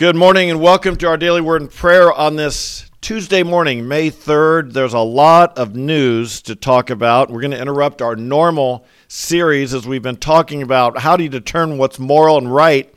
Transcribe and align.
Good 0.00 0.16
morning 0.16 0.50
and 0.50 0.62
welcome 0.62 0.96
to 0.96 1.08
our 1.08 1.18
daily 1.18 1.42
word 1.42 1.60
and 1.60 1.70
prayer 1.70 2.10
on 2.10 2.36
this 2.36 2.90
Tuesday 3.02 3.42
morning, 3.42 3.86
May 3.86 4.10
3rd. 4.10 4.72
There's 4.72 4.94
a 4.94 5.00
lot 5.00 5.58
of 5.58 5.76
news 5.76 6.40
to 6.44 6.56
talk 6.56 6.88
about. 6.88 7.30
We're 7.30 7.42
going 7.42 7.50
to 7.50 7.60
interrupt 7.60 8.00
our 8.00 8.16
normal 8.16 8.86
series 9.08 9.74
as 9.74 9.86
we've 9.86 10.00
been 10.00 10.16
talking 10.16 10.62
about 10.62 10.98
how 11.00 11.18
do 11.18 11.22
you 11.22 11.28
determine 11.28 11.76
what's 11.76 11.98
moral 11.98 12.38
and 12.38 12.50
right. 12.50 12.90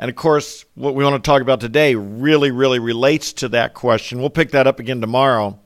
And 0.00 0.10
of 0.10 0.16
course, 0.16 0.64
what 0.74 0.96
we 0.96 1.04
want 1.04 1.22
to 1.22 1.30
talk 1.30 1.42
about 1.42 1.60
today 1.60 1.94
really, 1.94 2.50
really 2.50 2.80
relates 2.80 3.34
to 3.34 3.48
that 3.50 3.74
question. 3.74 4.18
We'll 4.18 4.28
pick 4.28 4.50
that 4.50 4.66
up 4.66 4.80
again 4.80 5.00
tomorrow. 5.00 5.60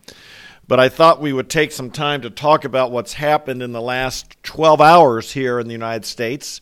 But 0.68 0.78
I 0.78 0.90
thought 0.90 1.22
we 1.22 1.32
would 1.32 1.48
take 1.48 1.72
some 1.72 1.90
time 1.90 2.20
to 2.20 2.28
talk 2.28 2.66
about 2.66 2.90
what's 2.90 3.14
happened 3.14 3.62
in 3.62 3.72
the 3.72 3.80
last 3.80 4.36
12 4.42 4.82
hours 4.82 5.32
here 5.32 5.58
in 5.58 5.68
the 5.68 5.72
United 5.72 6.04
States 6.04 6.60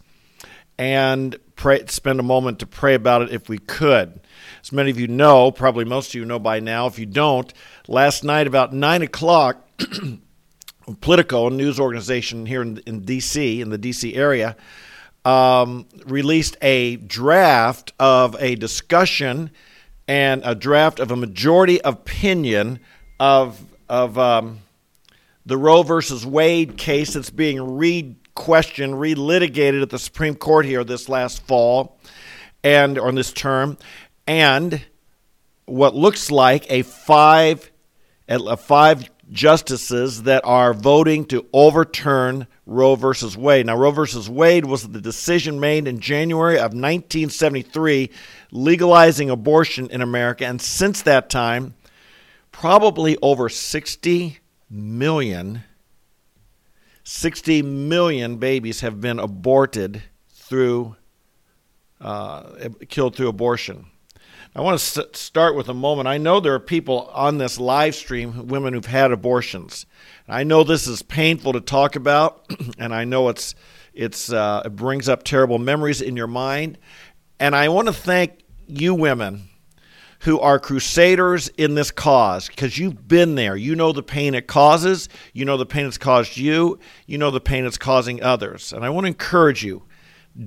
and 0.80 1.36
pray, 1.60 1.84
spend 1.88 2.18
a 2.18 2.22
moment 2.22 2.58
to 2.58 2.66
pray 2.66 2.94
about 2.94 3.20
it 3.20 3.30
if 3.30 3.48
we 3.48 3.58
could. 3.58 4.18
As 4.62 4.72
many 4.72 4.90
of 4.90 4.98
you 4.98 5.06
know, 5.06 5.52
probably 5.52 5.84
most 5.84 6.08
of 6.08 6.14
you 6.14 6.24
know 6.24 6.38
by 6.38 6.58
now, 6.58 6.86
if 6.86 6.98
you 6.98 7.04
don't, 7.04 7.52
last 7.86 8.24
night 8.24 8.46
about 8.46 8.72
9 8.72 9.02
o'clock, 9.02 9.68
Politico, 11.02 11.48
a 11.48 11.50
news 11.50 11.78
organization 11.78 12.46
here 12.46 12.62
in, 12.62 12.78
in 12.86 13.02
D.C., 13.02 13.60
in 13.60 13.68
the 13.68 13.76
D.C. 13.76 14.14
area, 14.14 14.56
um, 15.26 15.86
released 16.06 16.56
a 16.62 16.96
draft 16.96 17.92
of 18.00 18.34
a 18.40 18.54
discussion 18.54 19.50
and 20.08 20.40
a 20.46 20.54
draft 20.54 20.98
of 20.98 21.10
a 21.10 21.16
majority 21.16 21.78
opinion 21.84 22.80
of 23.20 23.60
of 23.88 24.18
um, 24.18 24.60
the 25.44 25.58
Roe 25.58 25.82
versus 25.82 26.24
Wade 26.24 26.78
case 26.78 27.12
that's 27.12 27.28
being 27.28 27.60
re-questioned, 28.40 28.98
re-litigated 28.98 29.82
at 29.82 29.90
the 29.90 29.98
Supreme 29.98 30.34
Court 30.34 30.64
here 30.64 30.82
this 30.82 31.08
last 31.08 31.42
fall, 31.42 31.98
and 32.64 32.98
on 32.98 33.14
this 33.14 33.32
term, 33.32 33.76
and 34.26 34.82
what 35.66 35.94
looks 35.94 36.30
like 36.30 36.70
a 36.70 36.82
five, 36.82 37.70
a 38.28 38.56
five 38.56 39.10
justices 39.30 40.22
that 40.22 40.42
are 40.44 40.72
voting 40.72 41.26
to 41.26 41.46
overturn 41.52 42.46
Roe 42.64 42.94
versus 42.94 43.36
Wade. 43.36 43.66
Now, 43.66 43.76
Roe 43.76 43.90
versus 43.90 44.28
Wade 44.28 44.64
was 44.64 44.88
the 44.88 45.00
decision 45.00 45.60
made 45.60 45.86
in 45.86 46.00
January 46.00 46.56
of 46.56 46.72
1973 46.72 48.10
legalizing 48.52 49.28
abortion 49.28 49.90
in 49.90 50.00
America, 50.00 50.46
and 50.46 50.60
since 50.62 51.02
that 51.02 51.28
time, 51.28 51.74
probably 52.52 53.18
over 53.22 53.50
60 53.50 54.38
million 54.70 55.62
60 57.04 57.62
million 57.62 58.36
babies 58.36 58.80
have 58.80 59.00
been 59.00 59.18
aborted 59.18 60.02
through 60.30 60.96
uh, 62.00 62.68
killed 62.88 63.14
through 63.14 63.28
abortion. 63.28 63.86
I 64.54 64.62
want 64.62 64.80
to 64.80 65.08
start 65.12 65.54
with 65.54 65.68
a 65.68 65.74
moment. 65.74 66.08
I 66.08 66.18
know 66.18 66.40
there 66.40 66.54
are 66.54 66.60
people 66.60 67.08
on 67.12 67.38
this 67.38 67.60
live 67.60 67.94
stream, 67.94 68.48
women 68.48 68.74
who've 68.74 68.84
had 68.84 69.12
abortions. 69.12 69.86
I 70.26 70.42
know 70.42 70.64
this 70.64 70.88
is 70.88 71.02
painful 71.02 71.52
to 71.52 71.60
talk 71.60 71.94
about, 71.94 72.46
and 72.78 72.92
I 72.94 73.04
know 73.04 73.28
it's 73.28 73.54
it's 73.94 74.32
uh, 74.32 74.62
it 74.64 74.74
brings 74.74 75.08
up 75.08 75.22
terrible 75.22 75.58
memories 75.58 76.00
in 76.00 76.16
your 76.16 76.26
mind. 76.26 76.78
And 77.38 77.54
I 77.54 77.68
want 77.68 77.88
to 77.88 77.94
thank 77.94 78.40
you, 78.66 78.94
women, 78.94 79.49
who 80.20 80.38
are 80.38 80.58
crusaders 80.58 81.48
in 81.56 81.74
this 81.74 81.90
cause 81.90 82.48
because 82.48 82.78
you've 82.78 83.08
been 83.08 83.34
there. 83.34 83.56
You 83.56 83.74
know 83.74 83.92
the 83.92 84.02
pain 84.02 84.34
it 84.34 84.46
causes. 84.46 85.08
You 85.32 85.44
know 85.44 85.56
the 85.56 85.66
pain 85.66 85.86
it's 85.86 85.98
caused 85.98 86.36
you. 86.36 86.78
You 87.06 87.18
know 87.18 87.30
the 87.30 87.40
pain 87.40 87.64
it's 87.64 87.78
causing 87.78 88.22
others. 88.22 88.72
And 88.72 88.84
I 88.84 88.90
want 88.90 89.04
to 89.04 89.08
encourage 89.08 89.64
you 89.64 89.84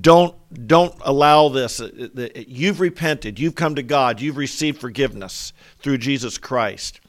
don't 0.01 0.35
don't 0.67 0.95
allow 1.01 1.49
this 1.49 1.81
uh, 1.81 2.07
uh, 2.17 2.27
you've 2.47 2.79
repented 2.79 3.37
you've 3.37 3.53
come 3.53 3.75
to 3.75 3.83
god 3.83 4.21
you've 4.21 4.37
received 4.37 4.79
forgiveness 4.79 5.51
through 5.79 5.97
jesus 5.97 6.37
christ 6.37 7.01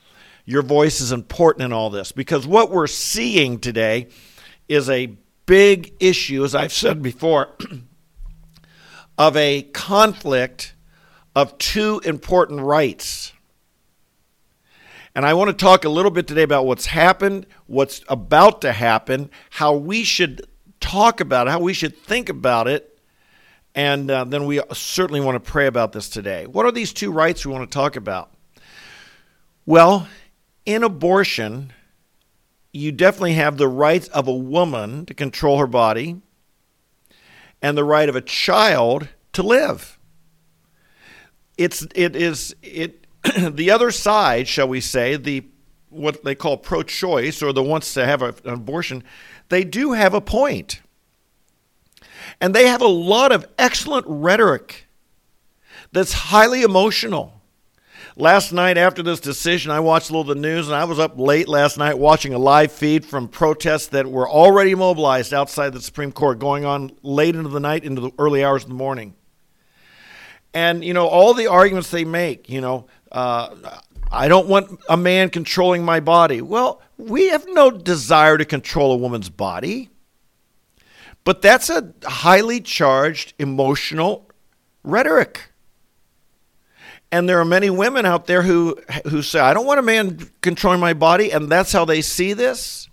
your 0.44 0.60
voice 0.60 1.00
is 1.00 1.12
important 1.12 1.64
in 1.64 1.72
all 1.72 1.88
this 1.88 2.10
because 2.10 2.46
what 2.46 2.70
we're 2.70 2.88
seeing 2.88 3.58
today 3.58 4.08
is 4.68 4.90
a 4.90 5.06
big 5.46 5.94
issue 6.00 6.44
as 6.44 6.54
i've 6.54 6.72
said 6.72 7.00
before 7.00 7.56
of 9.18 9.36
a 9.36 9.62
conflict 9.62 10.73
of 11.34 11.56
two 11.58 12.00
important 12.04 12.60
rights. 12.60 13.32
And 15.14 15.24
I 15.24 15.34
want 15.34 15.48
to 15.48 15.64
talk 15.64 15.84
a 15.84 15.88
little 15.88 16.10
bit 16.10 16.26
today 16.26 16.42
about 16.42 16.66
what's 16.66 16.86
happened, 16.86 17.46
what's 17.66 18.02
about 18.08 18.60
to 18.62 18.72
happen, 18.72 19.30
how 19.50 19.74
we 19.74 20.02
should 20.02 20.46
talk 20.80 21.20
about 21.20 21.46
it, 21.46 21.50
how 21.50 21.60
we 21.60 21.72
should 21.72 21.96
think 21.96 22.28
about 22.28 22.66
it, 22.66 22.98
and 23.74 24.10
uh, 24.10 24.24
then 24.24 24.46
we 24.46 24.60
certainly 24.72 25.20
want 25.20 25.42
to 25.42 25.50
pray 25.50 25.66
about 25.66 25.92
this 25.92 26.08
today. 26.08 26.46
What 26.46 26.64
are 26.66 26.72
these 26.72 26.92
two 26.92 27.10
rights 27.10 27.44
we 27.44 27.52
want 27.52 27.68
to 27.68 27.74
talk 27.74 27.96
about? 27.96 28.30
Well, 29.66 30.08
in 30.64 30.82
abortion, 30.82 31.72
you 32.72 32.92
definitely 32.92 33.34
have 33.34 33.56
the 33.56 33.68
right 33.68 34.08
of 34.10 34.28
a 34.28 34.34
woman 34.34 35.06
to 35.06 35.14
control 35.14 35.58
her 35.58 35.66
body 35.66 36.20
and 37.62 37.76
the 37.76 37.84
right 37.84 38.08
of 38.08 38.16
a 38.16 38.20
child 38.20 39.08
to 39.32 39.42
live 39.42 39.93
it's 41.56 41.86
it 41.94 42.16
is 42.16 42.54
it 42.62 43.06
the 43.38 43.70
other 43.70 43.90
side, 43.90 44.48
shall 44.48 44.68
we 44.68 44.80
say, 44.80 45.16
the 45.16 45.44
what 45.88 46.24
they 46.24 46.34
call 46.34 46.56
pro-choice 46.56 47.40
or 47.40 47.52
the 47.52 47.62
wants 47.62 47.94
to 47.94 48.04
have 48.04 48.20
a, 48.20 48.34
an 48.44 48.54
abortion, 48.54 49.04
they 49.48 49.62
do 49.64 49.92
have 49.92 50.12
a 50.12 50.20
point. 50.20 50.80
And 52.40 52.54
they 52.54 52.66
have 52.66 52.82
a 52.82 52.88
lot 52.88 53.32
of 53.32 53.46
excellent 53.58 54.04
rhetoric 54.08 54.86
that's 55.92 56.12
highly 56.12 56.62
emotional. 56.62 57.40
Last 58.16 58.52
night 58.52 58.76
after 58.76 59.02
this 59.02 59.20
decision, 59.20 59.70
I 59.70 59.80
watched 59.80 60.10
a 60.10 60.12
little 60.12 60.30
of 60.30 60.36
the 60.36 60.40
news 60.40 60.66
and 60.66 60.76
I 60.76 60.84
was 60.84 60.98
up 60.98 61.18
late 61.18 61.48
last 61.48 61.78
night 61.78 61.98
watching 61.98 62.34
a 62.34 62.38
live 62.38 62.72
feed 62.72 63.04
from 63.04 63.28
protests 63.28 63.88
that 63.88 64.06
were 64.06 64.28
already 64.28 64.74
mobilized 64.74 65.32
outside 65.32 65.72
the 65.72 65.80
Supreme 65.80 66.12
Court 66.12 66.38
going 66.38 66.64
on 66.64 66.92
late 67.02 67.34
into 67.34 67.48
the 67.48 67.60
night 67.60 67.84
into 67.84 68.00
the 68.00 68.10
early 68.18 68.44
hours 68.44 68.64
of 68.64 68.68
the 68.68 68.74
morning. 68.74 69.14
And, 70.54 70.84
you 70.84 70.94
know, 70.94 71.08
all 71.08 71.34
the 71.34 71.48
arguments 71.48 71.90
they 71.90 72.04
make, 72.04 72.48
you 72.48 72.60
know, 72.60 72.86
uh, 73.10 73.54
I 74.10 74.28
don't 74.28 74.46
want 74.46 74.80
a 74.88 74.96
man 74.96 75.28
controlling 75.28 75.84
my 75.84 75.98
body. 75.98 76.40
Well, 76.40 76.80
we 76.96 77.30
have 77.30 77.44
no 77.48 77.72
desire 77.72 78.38
to 78.38 78.44
control 78.44 78.92
a 78.92 78.96
woman's 78.96 79.28
body. 79.28 79.90
But 81.24 81.42
that's 81.42 81.68
a 81.70 81.92
highly 82.04 82.60
charged 82.60 83.34
emotional 83.38 84.30
rhetoric. 84.84 85.50
And 87.10 87.28
there 87.28 87.40
are 87.40 87.44
many 87.44 87.70
women 87.70 88.06
out 88.06 88.26
there 88.26 88.42
who 88.42 88.76
who 89.08 89.22
say, 89.22 89.38
"I 89.40 89.54
don't 89.54 89.66
want 89.66 89.78
a 89.78 89.82
man 89.82 90.30
controlling 90.42 90.80
my 90.80 90.94
body," 90.94 91.30
and 91.30 91.48
that's 91.48 91.72
how 91.72 91.84
they 91.84 92.02
see 92.02 92.32
this. 92.32 92.88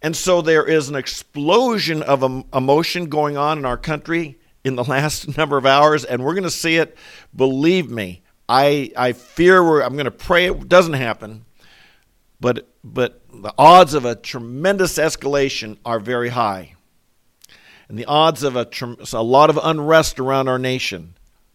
And 0.00 0.16
so 0.16 0.40
there 0.40 0.64
is 0.64 0.88
an 0.88 0.94
explosion 0.94 2.02
of 2.02 2.22
emotion 2.52 3.06
going 3.08 3.36
on 3.36 3.58
in 3.58 3.64
our 3.64 3.76
country 3.76 4.38
in 4.64 4.76
the 4.76 4.84
last 4.88 5.36
number 5.36 5.56
of 5.56 5.66
hours, 5.66 6.04
and 6.04 6.24
we're 6.24 6.34
going 6.34 6.44
to 6.44 6.50
see 6.50 6.76
it. 6.76 6.96
Believe 7.34 7.90
me, 7.90 8.22
I 8.48 8.90
I 8.96 9.12
fear 9.12 9.62
we're, 9.62 9.82
I'm 9.82 9.94
going 9.94 10.04
to 10.06 10.10
pray 10.10 10.46
it 10.46 10.68
doesn't 10.68 10.94
happen, 10.94 11.44
but 12.40 12.68
but 12.82 13.20
the 13.32 13.54
odds 13.58 13.94
of 13.94 14.04
a 14.04 14.14
tremendous 14.14 14.98
escalation 14.98 15.78
are 15.84 16.00
very 16.00 16.30
high, 16.30 16.74
and 17.88 17.98
the 17.98 18.06
odds 18.06 18.42
of 18.42 18.56
a 18.56 18.68
a 19.12 19.22
lot 19.22 19.50
of 19.50 19.58
unrest 19.62 20.18
around 20.18 20.48
our 20.48 20.58
nation 20.58 21.14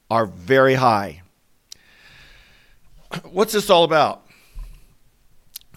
are 0.09 0.25
very 0.25 0.75
high. 0.75 1.21
What's 3.23 3.53
this 3.53 3.69
all 3.69 3.83
about? 3.83 4.25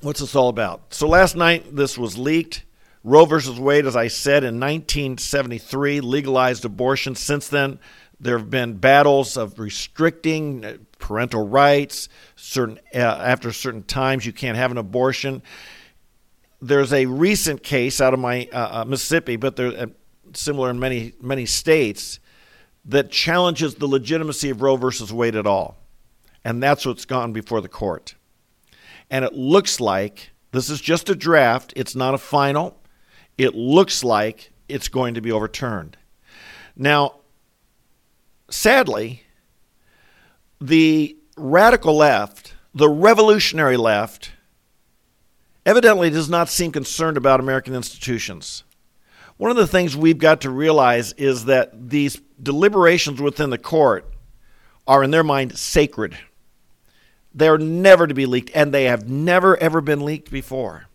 What's 0.01 0.21
this 0.21 0.35
all 0.35 0.49
about? 0.49 0.93
So 0.95 1.07
last 1.07 1.37
night 1.37 1.77
this 1.77 1.97
was 1.97 2.19
leaked. 2.19 2.65
Roe 3.05 3.25
versus 3.25 3.59
Wade, 3.59 3.87
as 3.87 3.97
I 3.97 4.09
said, 4.09 4.45
in 4.45 4.61
1973 4.61 6.01
legalized 6.01 6.65
abortion. 6.65 7.15
Since 7.15 7.49
then, 7.49 7.81
there 8.21 8.39
have 8.39 8.49
been 8.49 8.77
battles 8.77 9.37
of 9.37 9.59
restricting 9.59 10.65
uh, 10.65 10.77
parental 11.01 11.47
rights. 11.47 12.09
Certain 12.37 12.79
uh, 12.95 12.99
after 12.99 13.53
certain 13.53 13.83
times, 13.83 14.25
you 14.25 14.33
can't 14.33 14.57
have 14.57 14.71
an 14.71 14.79
abortion. 14.79 15.43
There's 16.61 16.93
a 16.93 17.07
recent 17.07 17.65
case 17.65 18.01
out 18.01 18.15
of 18.15 18.21
my 18.21 18.49
uh, 18.53 18.83
uh 18.83 18.85
Mississippi, 18.85 19.35
but 19.35 19.57
they're 19.57 19.77
uh, 19.77 19.87
similar 20.33 20.71
in 20.71 20.79
many 20.79 21.15
many 21.21 21.45
states 21.45 22.21
that 22.85 23.11
challenges 23.11 23.75
the 23.75 23.89
legitimacy 23.89 24.51
of 24.51 24.63
Roe 24.63 24.77
versus 24.77 25.13
Wade 25.13 25.35
at 25.35 25.47
all, 25.47 25.77
and 26.45 26.63
that's 26.63 26.87
what's 26.87 27.05
gone 27.05 27.33
before 27.33 27.61
the 27.61 27.69
court. 27.69 28.15
And 29.11 29.25
it 29.25 29.35
looks 29.35 29.81
like 29.81 30.31
this 30.53 30.71
is 30.71 30.81
just 30.81 31.11
a 31.11 31.17
draft; 31.17 31.73
it's 31.75 31.97
not 31.97 32.15
a 32.15 32.19
final 32.19 32.79
it 33.39 33.55
looks 33.55 34.05
like 34.05 34.53
it's 34.69 34.89
going 34.89 35.15
to 35.15 35.21
be 35.21 35.33
overturned. 35.33 35.97
Now, 36.77 37.21
sadly, 38.51 39.25
the 40.61 41.17
radical 41.37 41.97
left, 41.97 42.55
the 42.75 42.89
revolutionary 42.89 43.77
left, 43.77 44.33
evidently 45.65 46.11
does 46.11 46.29
not 46.29 46.49
seem 46.49 46.73
concerned 46.73 47.17
about 47.17 47.41
American 47.41 47.75
institutions. 47.75 48.65
One 49.37 49.51
of 49.51 49.57
the 49.57 49.67
things 49.67 49.97
we've 49.97 50.19
got 50.19 50.43
to 50.43 50.51
realize 50.51 51.13
is 51.15 51.47
that 51.47 51.91
these 51.91 52.21
deliberations 52.43 53.21
within 53.21 53.51
the 53.51 53.59
court 53.59 54.09
are 54.87 55.03
in 55.03 55.11
their 55.11 55.25
mind 55.25 55.59
sacred. 55.59 56.17
They're 57.35 57.59
never 57.59 58.07
to 58.07 58.15
be 58.15 58.27
leaked, 58.27 58.51
and 58.55 58.73
they 58.73 58.85
have 58.85 59.09
never, 59.09 59.57
ever 59.57 59.81
been 59.81 60.05
leaked 60.05 60.31
before. 60.31 60.87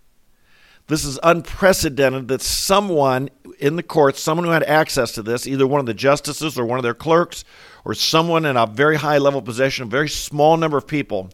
This 0.88 1.04
is 1.04 1.20
unprecedented 1.22 2.30
that 2.30 2.42
someone 2.42 3.30
in 3.60 3.76
the 3.76 3.84
court, 3.84 4.16
someone 4.16 4.46
who 4.46 4.52
had 4.52 4.64
access 4.64 5.12
to 5.14 5.22
this, 5.22 5.46
either 5.46 5.68
one 5.68 5.82
of 5.82 5.86
the 5.86 5.94
justices 5.94 6.58
or 6.58 6.66
one 6.66 6.80
of 6.80 6.84
their 6.84 6.94
clerks, 6.94 7.44
or 7.84 7.94
someone 7.94 8.46
in 8.46 8.56
a 8.56 8.66
very 8.66 8.96
high 8.96 9.18
level 9.18 9.42
position, 9.42 9.84
a 9.84 9.88
very 9.88 10.08
small 10.08 10.56
number 10.56 10.78
of 10.78 10.88
people, 10.88 11.30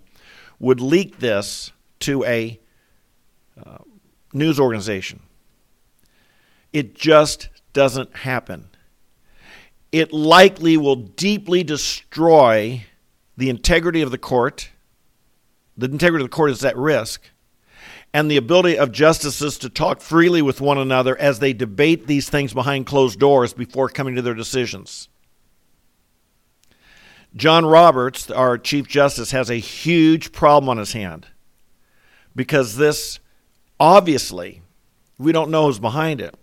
would 0.60 0.82
leak 0.82 1.20
this 1.20 1.72
to 2.00 2.24
a 2.26 2.60
uh, 3.64 3.78
news 4.34 4.60
organization. 4.60 5.20
It 6.72 6.96
just 6.96 7.50
doesn't 7.74 8.16
happen. 8.16 8.70
It 9.92 10.12
likely 10.12 10.78
will 10.78 10.96
deeply 10.96 11.64
destroy 11.64 12.86
the 13.38 13.50
integrity 13.50 14.02
of 14.02 14.10
the 14.10 14.18
court. 14.18 14.72
The 15.78 15.86
integrity 15.86 16.24
of 16.24 16.32
the 16.32 16.36
court 16.36 16.50
is 16.50 16.66
at 16.66 16.76
risk. 16.76 17.30
And 18.14 18.30
the 18.30 18.38
ability 18.38 18.78
of 18.78 18.92
justices 18.92 19.58
to 19.60 19.70
talk 19.70 20.00
freely 20.00 20.42
with 20.42 20.62
one 20.62 20.78
another 20.78 21.18
as 21.18 21.40
they 21.40 21.54
debate 21.54 22.06
these 22.06 22.30
things 22.30 22.54
behind 22.54 22.86
closed 22.86 23.20
doors 23.20 23.54
before 23.54 23.90
coming 23.90 24.16
to 24.16 24.22
their 24.22 24.36
decisions. 24.36 25.10
John 27.36 27.66
Roberts, 27.66 28.30
our 28.30 28.60
Chief 28.60 28.88
Justice, 28.88 29.32
has 29.32 29.50
a 29.50 29.56
huge 29.56 30.32
problem 30.32 30.70
on 30.70 30.78
his 30.78 30.94
hand 30.94 31.28
because 32.36 32.78
this 32.78 33.20
obviously, 33.80 34.62
we 35.18 35.32
don't 35.32 35.50
know 35.50 35.66
who's 35.66 35.80
behind 35.80 36.22
it, 36.22 36.36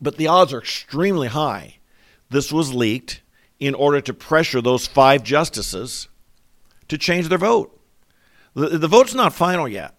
but 0.00 0.16
the 0.16 0.28
odds 0.28 0.52
are 0.52 0.60
extremely 0.60 1.28
high. 1.28 1.78
This 2.30 2.52
was 2.52 2.72
leaked 2.72 3.22
in 3.58 3.74
order 3.74 4.00
to 4.00 4.14
pressure 4.14 4.60
those 4.60 4.86
five 4.86 5.22
justices 5.22 6.08
to 6.88 6.96
change 6.96 7.28
their 7.28 7.38
vote. 7.38 7.78
The, 8.54 8.78
the 8.78 8.88
vote's 8.88 9.14
not 9.14 9.32
final 9.32 9.68
yet. 9.68 9.94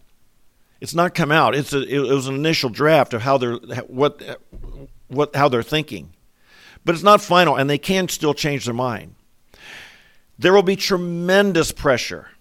It's 0.84 0.94
not 0.94 1.16
come 1.16 1.32
out. 1.32 1.56
It's 1.56 1.72
a, 1.72 1.82
it 1.82 1.98
was 1.98 2.28
an 2.28 2.36
initial 2.36 2.70
draft 2.70 3.14
of 3.14 3.22
how 3.22 3.38
they're 3.38 3.56
what 3.88 4.22
what 5.08 5.34
how 5.34 5.48
they're 5.48 5.64
thinking, 5.64 6.14
but 6.84 6.94
it's 6.94 7.06
not 7.06 7.22
final, 7.22 7.56
and 7.56 7.70
they 7.70 7.78
can 7.78 8.10
still 8.10 8.34
change 8.34 8.66
their 8.66 8.74
mind. 8.74 9.16
There 10.38 10.52
will 10.52 10.62
be 10.62 10.76
tremendous 10.76 11.72
pressure 11.72 12.32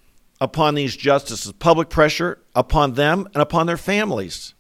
upon 0.41 0.75
these 0.75 0.97
justices, 0.97 1.53
public 1.53 1.89
pressure 1.89 2.41
upon 2.53 2.95
them 2.95 3.29
and 3.33 3.41
upon 3.41 3.69
their 3.69 3.77
families. 3.77 4.55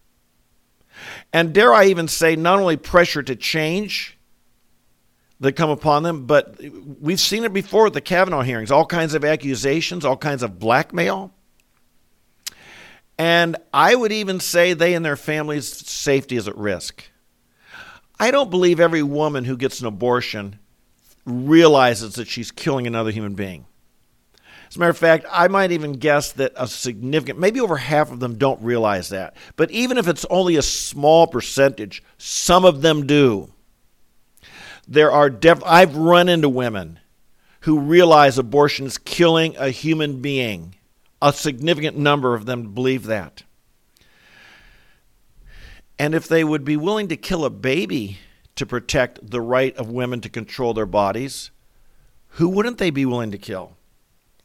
And 1.32 1.52
dare 1.52 1.74
I 1.74 1.86
even 1.86 2.06
say, 2.06 2.36
not 2.36 2.60
only 2.60 2.76
pressure 2.76 3.24
to 3.24 3.34
change 3.34 4.16
that 5.40 5.54
come 5.54 5.70
upon 5.70 6.04
them, 6.04 6.26
but 6.26 6.56
we've 7.00 7.18
seen 7.18 7.42
it 7.42 7.52
before 7.52 7.88
at 7.88 7.94
the 7.94 8.00
Kavanaugh 8.00 8.42
hearings 8.42 8.70
all 8.70 8.86
kinds 8.86 9.14
of 9.14 9.24
accusations, 9.24 10.04
all 10.04 10.16
kinds 10.16 10.44
of 10.44 10.60
blackmail. 10.60 11.32
And 13.18 13.56
I 13.72 13.94
would 13.94 14.12
even 14.12 14.40
say 14.40 14.72
they 14.72 14.94
and 14.94 15.04
their 15.04 15.16
families' 15.16 15.68
safety 15.88 16.36
is 16.36 16.48
at 16.48 16.56
risk. 16.56 17.04
I 18.18 18.30
don't 18.30 18.50
believe 18.50 18.80
every 18.80 19.02
woman 19.02 19.44
who 19.44 19.56
gets 19.56 19.80
an 19.80 19.86
abortion 19.86 20.58
realizes 21.24 22.14
that 22.14 22.28
she's 22.28 22.50
killing 22.50 22.86
another 22.86 23.10
human 23.10 23.34
being. 23.34 23.66
As 24.68 24.76
a 24.76 24.78
matter 24.78 24.90
of 24.90 24.96
fact, 24.96 25.26
I 25.30 25.48
might 25.48 25.70
even 25.70 25.92
guess 25.92 26.32
that 26.32 26.52
a 26.56 26.66
significant, 26.66 27.38
maybe 27.38 27.60
over 27.60 27.76
half 27.76 28.10
of 28.10 28.20
them 28.20 28.38
don't 28.38 28.62
realize 28.62 29.10
that. 29.10 29.36
But 29.56 29.70
even 29.70 29.98
if 29.98 30.08
it's 30.08 30.24
only 30.30 30.56
a 30.56 30.62
small 30.62 31.26
percentage, 31.26 32.02
some 32.16 32.64
of 32.64 32.80
them 32.80 33.06
do. 33.06 33.52
There 34.88 35.12
are 35.12 35.28
def- 35.28 35.62
I've 35.64 35.94
run 35.96 36.28
into 36.28 36.48
women 36.48 37.00
who 37.60 37.80
realize 37.80 38.38
abortion 38.38 38.86
is 38.86 38.98
killing 38.98 39.56
a 39.56 39.68
human 39.68 40.22
being. 40.22 40.74
A 41.22 41.32
significant 41.32 41.96
number 41.96 42.34
of 42.34 42.46
them 42.46 42.74
believe 42.74 43.04
that. 43.04 43.44
And 45.98 46.14
if 46.14 46.26
they 46.26 46.42
would 46.42 46.64
be 46.64 46.76
willing 46.76 47.06
to 47.08 47.16
kill 47.16 47.44
a 47.44 47.50
baby 47.50 48.18
to 48.56 48.66
protect 48.66 49.30
the 49.30 49.40
right 49.40 49.74
of 49.76 49.88
women 49.88 50.20
to 50.22 50.28
control 50.28 50.74
their 50.74 50.84
bodies, 50.84 51.52
who 52.26 52.48
wouldn't 52.48 52.78
they 52.78 52.90
be 52.90 53.06
willing 53.06 53.30
to 53.30 53.38
kill? 53.38 53.76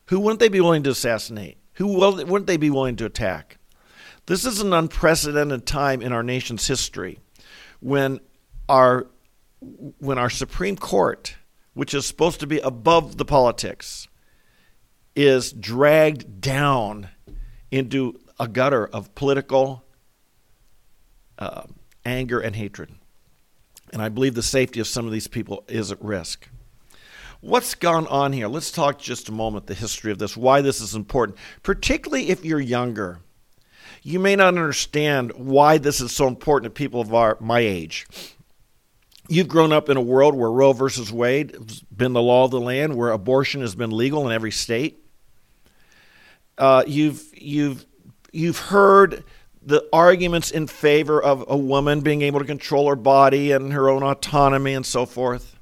Who 0.05 0.19
wouldn't 0.19 0.39
they 0.39 0.49
be 0.49 0.61
willing 0.61 0.83
to 0.83 0.91
assassinate? 0.91 1.57
Who 1.73 1.87
wouldn't 1.87 2.47
they 2.47 2.57
be 2.57 2.69
willing 2.69 2.95
to 2.97 3.05
attack? 3.05 3.57
This 4.27 4.45
is 4.45 4.59
an 4.59 4.73
unprecedented 4.73 5.65
time 5.65 6.01
in 6.01 6.13
our 6.13 6.23
nation's 6.23 6.67
history 6.67 7.19
when 7.79 8.19
our 8.69 9.07
when 9.97 10.17
our 10.17 10.29
Supreme 10.29 10.75
Court, 10.75 11.35
which 11.73 11.93
is 11.93 12.05
supposed 12.05 12.39
to 12.41 12.47
be 12.47 12.59
above 12.59 13.17
the 13.17 13.25
politics, 13.25 14.07
is 15.17 15.51
dragged 15.51 16.39
down 16.39 17.09
into 17.71 18.19
a 18.39 18.47
gutter 18.47 18.85
of 18.85 19.15
political 19.15 19.83
uh, 21.39 21.63
anger 22.05 22.39
and 22.39 22.55
hatred. 22.55 22.91
And 23.91 23.99
I 23.99 24.09
believe 24.09 24.35
the 24.35 24.43
safety 24.43 24.79
of 24.79 24.85
some 24.85 25.07
of 25.07 25.11
these 25.11 25.27
people 25.27 25.63
is 25.67 25.91
at 25.91 26.03
risk. 26.03 26.47
What's 27.41 27.73
gone 27.73 28.05
on 28.07 28.31
here? 28.31 28.47
Let's 28.47 28.71
talk 28.71 28.99
just 28.99 29.27
a 29.27 29.31
moment 29.31 29.65
the 29.65 29.73
history 29.73 30.11
of 30.11 30.19
this, 30.19 30.37
why 30.37 30.61
this 30.61 30.81
is 30.81 30.93
important, 30.93 31.39
particularly 31.63 32.29
if 32.29 32.45
you're 32.45 32.59
younger. 32.59 33.19
You 34.03 34.19
may 34.19 34.35
not 34.35 34.49
understand 34.49 35.31
why 35.33 35.79
this 35.79 35.99
is 35.99 36.11
so 36.11 36.27
important 36.27 36.75
to 36.75 36.77
people 36.77 37.01
of 37.01 37.13
our, 37.15 37.37
my 37.39 37.59
age. 37.59 38.05
You've 39.29 39.47
grown 39.47 39.73
up 39.73 39.89
in 39.89 39.97
a 39.97 40.01
world 40.01 40.35
where 40.35 40.51
Roe 40.51 40.73
versus 40.73 41.11
Wade 41.11 41.55
has 41.55 41.81
been 41.81 42.13
the 42.13 42.21
law 42.21 42.45
of 42.45 42.51
the 42.51 42.61
land, 42.61 42.95
where 42.95 43.09
abortion 43.09 43.61
has 43.61 43.73
been 43.73 43.89
legal 43.89 44.27
in 44.27 44.31
every 44.31 44.51
state. 44.51 45.03
Uh, 46.57 46.83
you've 46.87 47.23
you've 47.33 47.85
you've 48.31 48.57
heard 48.57 49.23
the 49.61 49.87
arguments 49.91 50.49
in 50.49 50.65
favor 50.65 51.21
of 51.21 51.43
a 51.47 51.57
woman 51.57 52.01
being 52.01 52.21
able 52.21 52.39
to 52.39 52.45
control 52.45 52.87
her 52.87 52.95
body 52.95 53.51
and 53.51 53.73
her 53.73 53.89
own 53.89 54.01
autonomy 54.01 54.73
and 54.73 54.85
so 54.85 55.05
forth. 55.05 55.57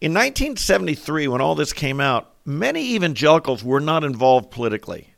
In 0.00 0.12
1973, 0.14 1.28
when 1.28 1.40
all 1.40 1.54
this 1.54 1.72
came 1.72 2.00
out, 2.00 2.32
many 2.44 2.94
evangelicals 2.94 3.62
were 3.62 3.80
not 3.80 4.04
involved 4.04 4.50
politically. 4.50 5.12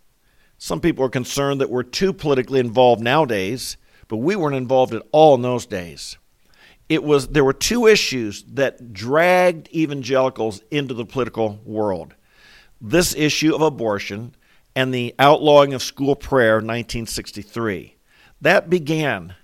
Some 0.58 0.81
people 0.81 1.05
are 1.05 1.11
concerned 1.11 1.61
that 1.61 1.70
we're 1.70 1.82
too 1.84 2.12
politically 2.12 2.61
involved 2.61 3.00
nowadays, 3.00 3.76
but 4.08 4.17
we 4.17 4.37
weren't 4.37 4.56
involved 4.56 4.93
at 4.93 5.02
all 5.12 5.34
in 5.37 5.43
those 5.43 5.67
days. 5.67 6.19
It 6.89 7.05
was 7.05 7.29
there 7.29 7.44
were 7.44 7.53
two 7.53 7.86
issues 7.86 8.43
that 8.55 8.93
dragged 8.93 9.69
evangelicals 9.72 10.62
into 10.70 10.94
the 10.94 11.06
political 11.06 11.60
world. 11.65 12.15
This 12.81 13.15
issue 13.15 13.55
of 13.55 13.60
abortion 13.60 14.34
and 14.75 14.94
the 14.94 15.15
outlawing 15.19 15.75
of 15.75 15.82
school 15.82 16.17
prayer 16.17 16.58
in 16.58 16.67
1963. 16.67 17.96
That 18.41 18.70
began, 18.70 19.34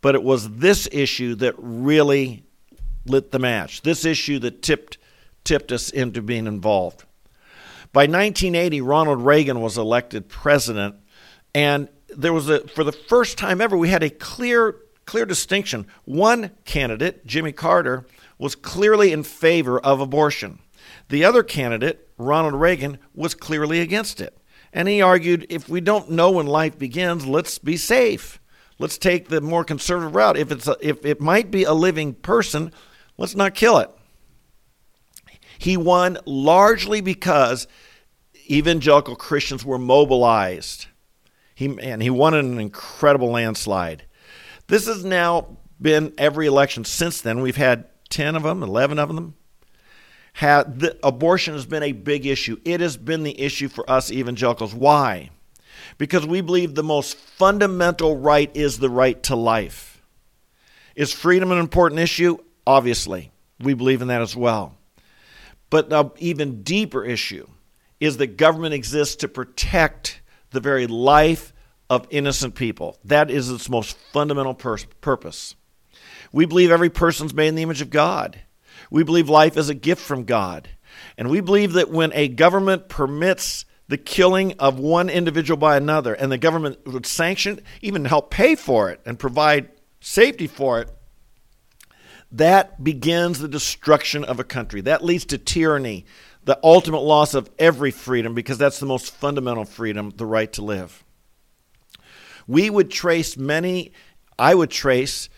but 0.00 0.14
it 0.14 0.22
was 0.22 0.56
this 0.56 0.88
issue 0.90 1.34
that 1.36 1.54
really 1.58 2.44
lit 3.06 3.30
the 3.30 3.38
match. 3.38 3.82
This 3.82 4.04
issue 4.04 4.38
that 4.40 4.62
tipped 4.62 4.98
tipped 5.44 5.72
us 5.72 5.90
into 5.90 6.20
being 6.20 6.46
involved. 6.46 7.04
By 7.92 8.02
1980, 8.02 8.82
Ronald 8.82 9.24
Reagan 9.24 9.60
was 9.60 9.78
elected 9.78 10.28
president, 10.28 10.96
and 11.54 11.88
there 12.08 12.32
was 12.32 12.48
a 12.48 12.66
for 12.68 12.84
the 12.84 12.92
first 12.92 13.38
time 13.38 13.60
ever 13.60 13.76
we 13.76 13.88
had 13.88 14.02
a 14.02 14.10
clear 14.10 14.76
clear 15.06 15.24
distinction. 15.24 15.86
One 16.04 16.50
candidate, 16.64 17.26
Jimmy 17.26 17.52
Carter, 17.52 18.06
was 18.38 18.54
clearly 18.54 19.12
in 19.12 19.22
favor 19.22 19.80
of 19.80 20.00
abortion. 20.00 20.60
The 21.10 21.24
other 21.24 21.42
candidate, 21.42 22.08
Ronald 22.16 22.54
Reagan, 22.54 22.98
was 23.14 23.34
clearly 23.34 23.80
against 23.80 24.20
it. 24.20 24.36
And 24.72 24.88
he 24.88 25.02
argued 25.02 25.46
if 25.50 25.68
we 25.68 25.80
don't 25.80 26.10
know 26.10 26.30
when 26.30 26.46
life 26.46 26.78
begins, 26.78 27.26
let's 27.26 27.58
be 27.58 27.76
safe. 27.76 28.40
Let's 28.78 28.96
take 28.96 29.28
the 29.28 29.40
more 29.40 29.64
conservative 29.64 30.14
route. 30.14 30.38
If 30.38 30.50
it's 30.50 30.66
a, 30.66 30.76
if 30.80 31.04
it 31.04 31.20
might 31.20 31.50
be 31.50 31.64
a 31.64 31.74
living 31.74 32.14
person, 32.14 32.72
Let's 33.20 33.36
not 33.36 33.54
kill 33.54 33.76
it. 33.76 33.90
He 35.58 35.76
won 35.76 36.16
largely 36.24 37.02
because 37.02 37.68
evangelical 38.50 39.14
Christians 39.14 39.62
were 39.62 39.78
mobilized. 39.78 40.86
He, 41.54 41.66
and 41.82 42.02
he 42.02 42.08
won 42.08 42.32
an 42.32 42.58
incredible 42.58 43.30
landslide. 43.30 44.06
This 44.68 44.86
has 44.86 45.04
now 45.04 45.58
been 45.78 46.14
every 46.16 46.46
election 46.46 46.86
since 46.86 47.20
then. 47.20 47.42
We've 47.42 47.56
had 47.56 47.90
10 48.08 48.36
of 48.36 48.42
them, 48.42 48.62
11 48.62 48.98
of 48.98 49.14
them. 49.14 49.34
Had, 50.40 50.80
the, 50.80 50.96
abortion 51.02 51.52
has 51.52 51.66
been 51.66 51.82
a 51.82 51.92
big 51.92 52.24
issue. 52.24 52.56
It 52.64 52.80
has 52.80 52.96
been 52.96 53.24
the 53.24 53.38
issue 53.38 53.68
for 53.68 53.84
us 53.90 54.10
evangelicals. 54.10 54.74
Why? 54.74 55.28
Because 55.98 56.26
we 56.26 56.40
believe 56.40 56.74
the 56.74 56.82
most 56.82 57.18
fundamental 57.18 58.16
right 58.16 58.50
is 58.54 58.78
the 58.78 58.88
right 58.88 59.22
to 59.24 59.36
life. 59.36 60.00
Is 60.96 61.12
freedom 61.12 61.52
an 61.52 61.58
important 61.58 62.00
issue? 62.00 62.38
Obviously, 62.66 63.30
we 63.58 63.74
believe 63.74 64.00
in 64.00 64.08
that 64.08 64.22
as 64.22 64.34
well. 64.34 64.78
But 65.68 65.92
an 65.92 66.10
even 66.16 66.62
deeper 66.62 67.04
issue 67.04 67.46
is 68.00 68.16
that 68.16 68.38
government 68.38 68.72
exists 68.72 69.16
to 69.16 69.28
protect 69.28 70.22
the 70.52 70.60
very 70.60 70.86
life 70.86 71.52
of 71.90 72.06
innocent 72.08 72.54
people. 72.54 72.96
That 73.04 73.30
is 73.30 73.50
its 73.50 73.68
most 73.68 73.94
fundamental 74.10 74.54
pur- 74.54 74.78
purpose. 75.02 75.54
We 76.32 76.46
believe 76.46 76.70
every 76.70 76.88
person's 76.88 77.34
made 77.34 77.48
in 77.48 77.56
the 77.56 77.62
image 77.62 77.82
of 77.82 77.90
God. 77.90 78.40
We 78.90 79.02
believe 79.02 79.28
life 79.28 79.56
is 79.56 79.68
a 79.68 79.74
gift 79.74 80.02
from 80.02 80.24
God. 80.24 80.68
And 81.16 81.28
we 81.30 81.40
believe 81.40 81.74
that 81.74 81.90
when 81.90 82.12
a 82.14 82.28
government 82.28 82.88
permits 82.88 83.64
the 83.88 83.98
killing 83.98 84.54
of 84.58 84.78
one 84.78 85.08
individual 85.10 85.58
by 85.58 85.76
another, 85.76 86.14
and 86.14 86.30
the 86.30 86.38
government 86.38 86.78
would 86.86 87.06
sanction, 87.06 87.60
even 87.82 88.04
help 88.04 88.30
pay 88.30 88.54
for 88.54 88.90
it 88.90 89.00
and 89.04 89.18
provide 89.18 89.70
safety 90.00 90.46
for 90.46 90.80
it, 90.80 90.90
that 92.32 92.82
begins 92.82 93.40
the 93.40 93.48
destruction 93.48 94.24
of 94.24 94.38
a 94.38 94.44
country. 94.44 94.80
That 94.82 95.04
leads 95.04 95.24
to 95.26 95.38
tyranny, 95.38 96.06
the 96.44 96.58
ultimate 96.62 97.00
loss 97.00 97.34
of 97.34 97.50
every 97.58 97.90
freedom, 97.90 98.34
because 98.34 98.58
that's 98.58 98.78
the 98.78 98.86
most 98.86 99.12
fundamental 99.12 99.64
freedom, 99.64 100.12
the 100.16 100.26
right 100.26 100.52
to 100.52 100.62
live. 100.62 101.04
We 102.46 102.70
would 102.70 102.90
trace 102.90 103.36
many, 103.36 103.92
I 104.38 104.54
would 104.54 104.70
trace 104.70 105.28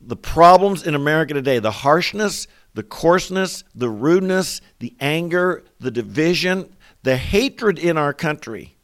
the 0.00 0.16
problems 0.16 0.86
in 0.86 0.94
America 0.94 1.32
today, 1.32 1.58
the 1.58 1.70
harshness, 1.70 2.46
the 2.74 2.82
coarseness, 2.82 3.64
the 3.74 3.88
rudeness, 3.88 4.60
the 4.80 4.94
anger, 5.00 5.64
the 5.78 5.90
division, 5.90 6.74
the 7.02 7.16
hatred 7.16 7.78
in 7.78 7.96
our 7.96 8.12
country. 8.12 8.76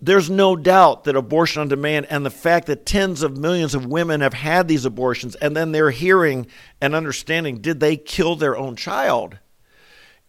There's 0.00 0.28
no 0.28 0.56
doubt 0.56 1.04
that 1.04 1.14
abortion 1.14 1.62
on 1.62 1.68
demand 1.68 2.06
and 2.10 2.26
the 2.26 2.30
fact 2.30 2.66
that 2.66 2.84
tens 2.84 3.22
of 3.22 3.36
millions 3.36 3.74
of 3.74 3.86
women 3.86 4.20
have 4.20 4.34
had 4.34 4.66
these 4.66 4.84
abortions 4.84 5.36
and 5.36 5.56
then 5.56 5.70
they're 5.70 5.92
hearing 5.92 6.48
and 6.80 6.94
understanding 6.94 7.60
did 7.60 7.78
they 7.78 7.96
kill 7.96 8.34
their 8.34 8.56
own 8.56 8.74
child 8.74 9.38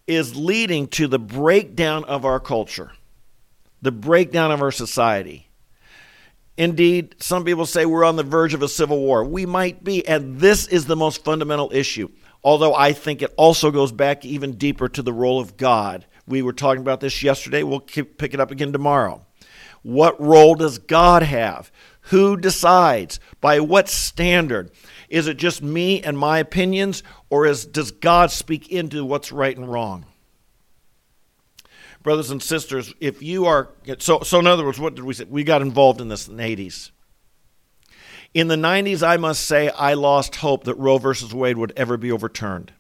is 0.06 0.36
leading 0.36 0.88
to 0.90 1.08
the 1.08 1.18
breakdown 1.18 2.04
of 2.04 2.26
our 2.26 2.40
culture, 2.40 2.92
the 3.82 3.92
breakdown 3.92 4.52
of 4.52 4.62
our 4.62 4.72
society. 4.72 5.43
Indeed, 6.58 7.16
some 7.20 7.46
people 7.46 7.66
say 7.66 7.86
we're 7.86 8.04
on 8.04 8.16
the 8.16 8.24
verge 8.24 8.54
of 8.54 8.62
a 8.62 8.68
civil 8.68 9.00
war. 9.00 9.24
We 9.24 9.46
might 9.46 9.84
be, 9.84 10.08
and 10.08 10.40
this 10.40 10.68
is 10.68 10.86
the 10.86 10.96
most 10.96 11.24
fundamental 11.24 11.72
issue. 11.74 12.10
Although 12.44 12.76
I 12.76 12.94
think 12.94 13.22
it 13.22 13.34
also 13.38 13.72
goes 13.72 13.92
back 13.92 14.26
even 14.26 14.58
deeper 14.58 14.90
to 14.90 15.02
the 15.02 15.14
role 15.14 15.40
of 15.40 15.58
God. 15.58 16.06
We 16.28 16.42
were 16.42 16.54
talking 16.54 16.82
about 16.82 17.00
this 17.00 17.24
yesterday. 17.24 17.64
We'll 17.64 17.80
pick 17.80 18.34
it 18.34 18.40
up 18.40 18.52
again 18.52 18.72
tomorrow. 18.72 19.26
What 19.82 20.22
role 20.22 20.56
does 20.56 20.78
God 20.78 21.24
have? 21.24 21.72
Who 22.08 22.38
decides? 22.38 23.20
By 23.42 23.60
what 23.60 23.90
standard? 23.90 24.72
Is 25.10 25.28
it 25.28 25.38
just 25.38 25.62
me 25.62 26.02
and 26.02 26.18
my 26.18 26.40
opinions, 26.40 27.02
or 27.30 27.46
is, 27.46 27.66
does 27.66 27.92
God 27.92 28.30
speak 28.32 28.70
into 28.70 29.06
what's 29.06 29.32
right 29.32 29.56
and 29.56 29.72
wrong? 29.72 30.06
Brothers 32.04 32.30
and 32.30 32.44
sisters, 32.44 32.94
if 33.00 33.24
you 33.24 33.46
are 33.46 33.70
so 34.00 34.20
so 34.22 34.40
in 34.40 34.48
other 34.48 34.66
words, 34.66 34.80
what 34.80 34.96
did 34.96 35.06
we 35.06 35.14
say? 35.14 35.24
We 35.24 35.44
got 35.44 35.62
involved 35.62 36.02
in 36.02 36.10
this 36.10 36.28
in 36.28 36.38
the 36.38 36.44
80s. 36.44 36.92
In 38.34 38.48
the 38.48 38.56
90s, 38.56 39.08
I 39.08 39.18
must 39.18 39.46
say 39.46 39.70
I 39.70 39.94
lost 39.94 40.38
hope 40.38 40.64
that 40.64 40.76
Roe 40.76 40.98
versus 40.98 41.34
Wade 41.34 41.58
would 41.58 41.72
ever 41.78 41.98
be 41.98 42.12
overturned. 42.12 42.74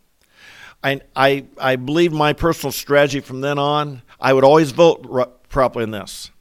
I, 0.84 1.02
I, 1.16 1.46
I 1.58 1.76
believe 1.76 2.12
my 2.12 2.34
personal 2.34 2.72
strategy 2.72 3.20
from 3.20 3.42
then 3.42 3.58
on, 3.58 4.02
I 4.20 4.34
would 4.34 4.44
always 4.44 4.72
vote 4.72 5.48
properly 5.50 5.84
in 5.84 5.92
this. 5.92 6.32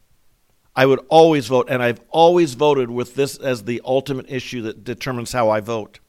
I 0.75 0.87
would 0.87 1.01
always 1.09 1.47
vote, 1.47 1.69
and 1.69 1.83
I've 1.83 2.01
always 2.09 2.55
voted 2.55 2.91
with 2.91 3.15
this 3.15 3.37
as 3.37 3.65
the 3.65 3.83
ultimate 3.85 4.31
issue 4.31 4.63
that 4.63 4.83
determines 4.83 5.31
how 5.31 5.51
I 5.51 5.61
vote. 5.61 6.01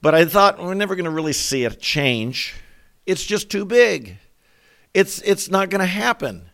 But 0.00 0.14
I 0.14 0.24
thought 0.24 0.62
we're 0.62 0.74
never 0.74 0.94
going 0.94 1.04
to 1.04 1.10
really 1.10 1.32
see 1.32 1.64
a 1.64 1.70
change. 1.70 2.54
It's 3.04 3.24
just 3.24 3.50
too 3.50 3.64
big. 3.64 4.16
It's 4.94 5.20
it's 5.22 5.48
not 5.48 5.70
going 5.70 5.80
to 5.80 5.86
happen. 5.86 6.50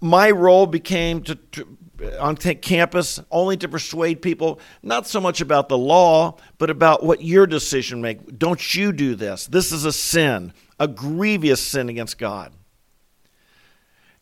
My 0.00 0.30
role 0.30 0.66
became 0.66 1.22
to, 1.22 1.34
to 1.34 1.78
on 2.18 2.36
campus 2.36 3.20
only 3.30 3.56
to 3.56 3.68
persuade 3.68 4.20
people 4.20 4.60
not 4.82 5.06
so 5.06 5.20
much 5.20 5.40
about 5.40 5.68
the 5.68 5.78
law, 5.78 6.36
but 6.58 6.70
about 6.70 7.04
what 7.04 7.22
your 7.22 7.46
decision 7.46 8.02
make. 8.02 8.38
Don't 8.38 8.74
you 8.74 8.92
do 8.92 9.14
this? 9.14 9.46
This 9.46 9.72
is 9.72 9.84
a 9.84 9.92
sin, 9.92 10.52
a 10.78 10.88
grievous 10.88 11.62
sin 11.62 11.88
against 11.88 12.18
God. 12.18 12.52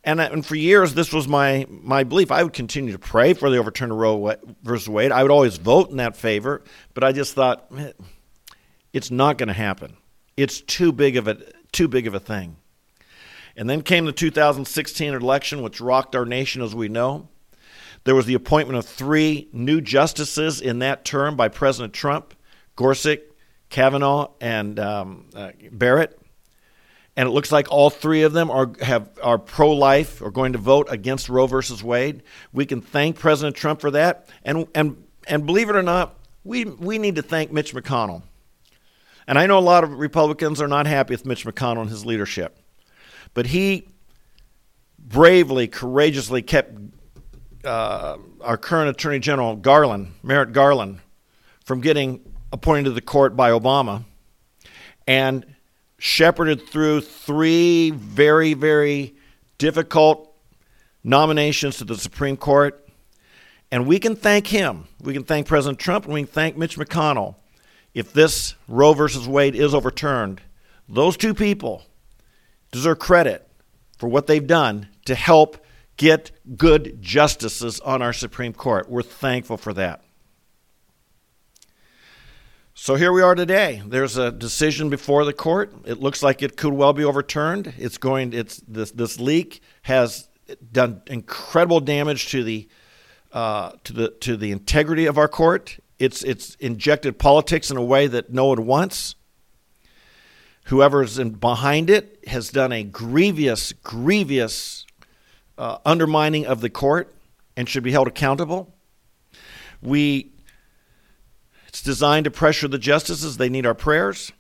And, 0.05 0.21
uh, 0.21 0.29
and 0.33 0.45
for 0.45 0.57
years, 0.57 0.95
this 0.95 1.13
was 1.13 1.29
my, 1.29 1.67
my 1.69 2.03
belief. 2.05 2.33
I 2.33 2.43
would 2.43 2.53
continue 2.53 2.93
to 2.93 2.99
pray 2.99 3.35
for 3.35 3.51
the 3.51 3.59
overturn 3.59 3.91
of 3.93 3.99
Roe 3.99 4.37
versus 4.63 4.89
Wade. 4.89 5.13
I 5.13 5.23
would 5.23 5.31
always 5.31 5.57
vote 5.59 5.91
in 5.91 5.99
that 5.99 6.17
favor, 6.17 6.63
but 6.93 7.05
I 7.05 7.13
just 7.13 7.35
thought 7.35 7.67
eh, 7.77 7.93
it's 8.93 9.11
not 9.11 9.39
going 9.39 9.47
to 9.47 9.55
happen. 9.55 9.97
It's 10.37 10.61
too 10.61 10.93
big 10.93 11.17
of 11.17 11.29
a 11.29 11.39
too 11.71 11.89
big 11.89 12.07
of 12.07 12.15
a 12.15 12.21
thing. 12.21 12.57
And 13.57 13.69
then 13.69 13.83
came 13.83 14.07
the 14.07 14.13
2016 14.13 15.15
election, 15.15 15.63
which 15.63 15.81
rocked 15.81 16.17
our 16.17 16.25
nation 16.25 16.63
as 16.63 16.75
we 16.75 16.89
know. 16.89 17.29
There 18.05 18.15
was 18.15 18.27
the 18.27 18.35
appointment 18.35 18.79
of 18.79 18.87
three 18.87 19.49
new 19.53 19.81
justices 19.81 20.61
in 20.61 20.81
that 20.81 21.05
term 21.05 21.37
by 21.37 21.49
President 21.49 21.93
Trump 21.93 22.35
Gorsuch, 22.75 23.21
Kavanaugh, 23.69 24.31
and 24.41 24.81
um, 24.81 25.27
uh, 25.35 25.53
Barrett. 25.71 26.19
And 27.17 27.29
it 27.29 27.33
looks 27.33 27.53
like 27.53 27.71
all 27.71 27.91
three 27.91 28.23
of 28.23 28.33
them 28.33 28.51
are, 28.51 28.73
have, 28.81 29.11
are 29.23 29.39
pro 29.39 29.73
life, 29.73 30.23
or 30.23 30.31
going 30.31 30.53
to 30.53 30.59
vote 30.59 30.87
against 30.91 31.29
Roe 31.29 31.47
versus 31.47 31.85
Wade. 31.85 32.23
We 32.53 32.65
can 32.65 32.81
thank 32.81 33.19
President 33.19 33.55
Trump 33.55 33.81
for 33.81 33.91
that. 33.91 34.29
And, 34.45 34.67
and, 34.75 35.05
and 35.29 35.45
believe 35.45 35.69
it 35.69 35.77
or 35.77 35.83
not, 35.83 36.17
we, 36.43 36.65
we 36.65 36.97
need 36.97 37.17
to 37.17 37.23
thank 37.23 37.53
Mitch 37.53 37.75
McConnell. 37.75 38.23
And 39.27 39.39
I 39.39 39.47
know 39.47 39.59
a 39.59 39.61
lot 39.61 39.85
of 39.85 39.93
Republicans 39.99 40.61
are 40.61 40.69
not 40.69 40.87
happy 40.87 41.13
with 41.15 41.27
Mitch 41.27 41.45
McConnell 41.45 41.83
and 41.83 41.91
his 41.91 42.07
leadership. 42.07 42.59
But 43.35 43.47
he 43.47 43.89
bravely, 44.99 45.69
courageously 45.69 46.43
kept 46.43 46.75
uh, 47.65 48.17
our 48.41 48.57
current 48.57 48.91
Attorney 48.91 49.19
General, 49.19 49.57
Garland, 49.57 50.15
Merrick 50.23 50.53
Garland, 50.53 50.99
from 51.65 51.81
getting 51.81 52.21
appointed 52.53 52.85
to 52.85 52.91
the 52.91 53.01
court 53.01 53.37
by 53.37 53.51
Obama 53.51 54.05
and 55.07 55.47
shepherded 55.99 56.67
through 56.69 57.01
three 57.01 57.91
very, 57.91 58.55
very 58.55 59.15
difficult 59.59 60.35
nominations 61.05 61.79
to 61.79 61.85
the 61.85 61.97
Supreme 61.97 62.37
Court. 62.37 62.89
And 63.71 63.87
we 63.87 63.99
can 63.99 64.17
thank 64.17 64.49
him. 64.49 64.87
We 65.01 65.13
can 65.13 65.25
thank 65.25 65.47
President 65.47 65.79
Trump 65.79 66.05
and 66.05 66.15
we 66.15 66.23
can 66.23 66.29
thank 66.29 66.57
Mitch 66.57 66.77
McConnell 66.77 67.37
if 67.95 68.13
this 68.13 68.55
Roe 68.69 68.93
versus 68.93 69.29
Wade 69.29 69.55
is 69.55 69.75
overturned. 69.75 70.41
Those 70.89 71.17
two 71.17 71.35
people 71.35 71.85
deserve 72.73 72.99
credit 72.99 73.49
for 73.99 74.09
what 74.09 74.27
they've 74.27 74.47
done 74.47 74.89
to 75.05 75.15
help 75.15 75.65
get 75.97 76.33
good 76.57 77.01
justices 77.01 77.79
on 77.81 78.03
our 78.03 78.13
Supreme 78.13 78.53
Court. 78.53 78.91
We're 78.91 79.03
thankful 79.03 79.57
for 79.57 79.73
that. 79.75 80.03
So 82.75 82.97
here 82.97 83.13
we 83.13 83.23
are 83.23 83.37
today. 83.37 83.83
There's 83.87 84.17
a 84.17 84.33
decision 84.33 84.91
before 84.91 85.25
the 85.25 85.33
court. 85.33 85.73
It 85.85 86.01
looks 86.01 86.23
like 86.23 86.43
it 86.43 86.57
could 86.57 86.73
well 86.73 86.93
be 86.93 87.05
overturned. 87.05 87.75
It's 87.79 87.99
going. 87.99 88.33
It's 88.33 88.57
this 88.67 88.91
this 88.91 89.21
leak 89.21 89.61
has 89.83 90.29
done 90.73 91.03
incredible 91.07 91.81
damage 91.81 92.31
to 92.31 92.43
the 92.43 92.69
uh, 93.31 93.73
to 93.85 93.93
the 93.93 94.09
to 94.23 94.37
the 94.37 94.51
integrity 94.51 95.07
of 95.07 95.19
our 95.19 95.29
court. 95.29 95.79
It's 95.99 96.25
it's 96.25 96.55
injected 96.57 97.19
politics 97.19 97.71
in 97.71 97.77
a 97.77 97.85
way 97.85 98.07
that 98.07 98.33
no 98.33 98.47
one 98.47 98.67
wants. 98.67 99.15
Whoever's 100.65 101.19
in, 101.19 101.31
behind 101.31 101.91
it 101.91 102.25
has 102.29 102.51
done 102.51 102.73
a 102.73 102.83
grievous, 102.85 103.73
grievous 103.73 104.87
uh, 105.59 105.79
undermining 105.85 106.47
of 106.47 106.61
the 106.61 106.71
court 106.71 107.15
and 107.57 107.69
should 107.69 107.83
be 107.83 107.93
held 107.93 108.09
accountable. 108.09 108.73
We, 109.83 110.33
it's 111.69 111.83
designed 111.83 112.25
to 112.25 112.31
pressure 112.31 112.69
the 112.69 112.79
justices. 112.79 113.37
They 113.37 113.49
need 113.49 113.67
our 113.67 113.75
prayers. 113.75 114.33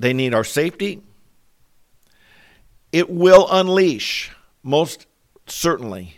They 0.00 0.12
need 0.12 0.34
our 0.34 0.44
safety. 0.44 1.02
It 2.90 3.08
will 3.08 3.46
unleash, 3.50 4.32
most 4.62 5.06
certainly, 5.46 6.16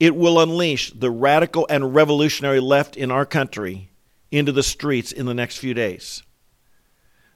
it 0.00 0.14
will 0.14 0.40
unleash 0.40 0.92
the 0.92 1.10
radical 1.10 1.66
and 1.70 1.94
revolutionary 1.94 2.60
left 2.60 2.96
in 2.96 3.10
our 3.10 3.24
country 3.24 3.90
into 4.30 4.52
the 4.52 4.62
streets 4.62 5.12
in 5.12 5.26
the 5.26 5.34
next 5.34 5.58
few 5.58 5.74
days. 5.74 6.22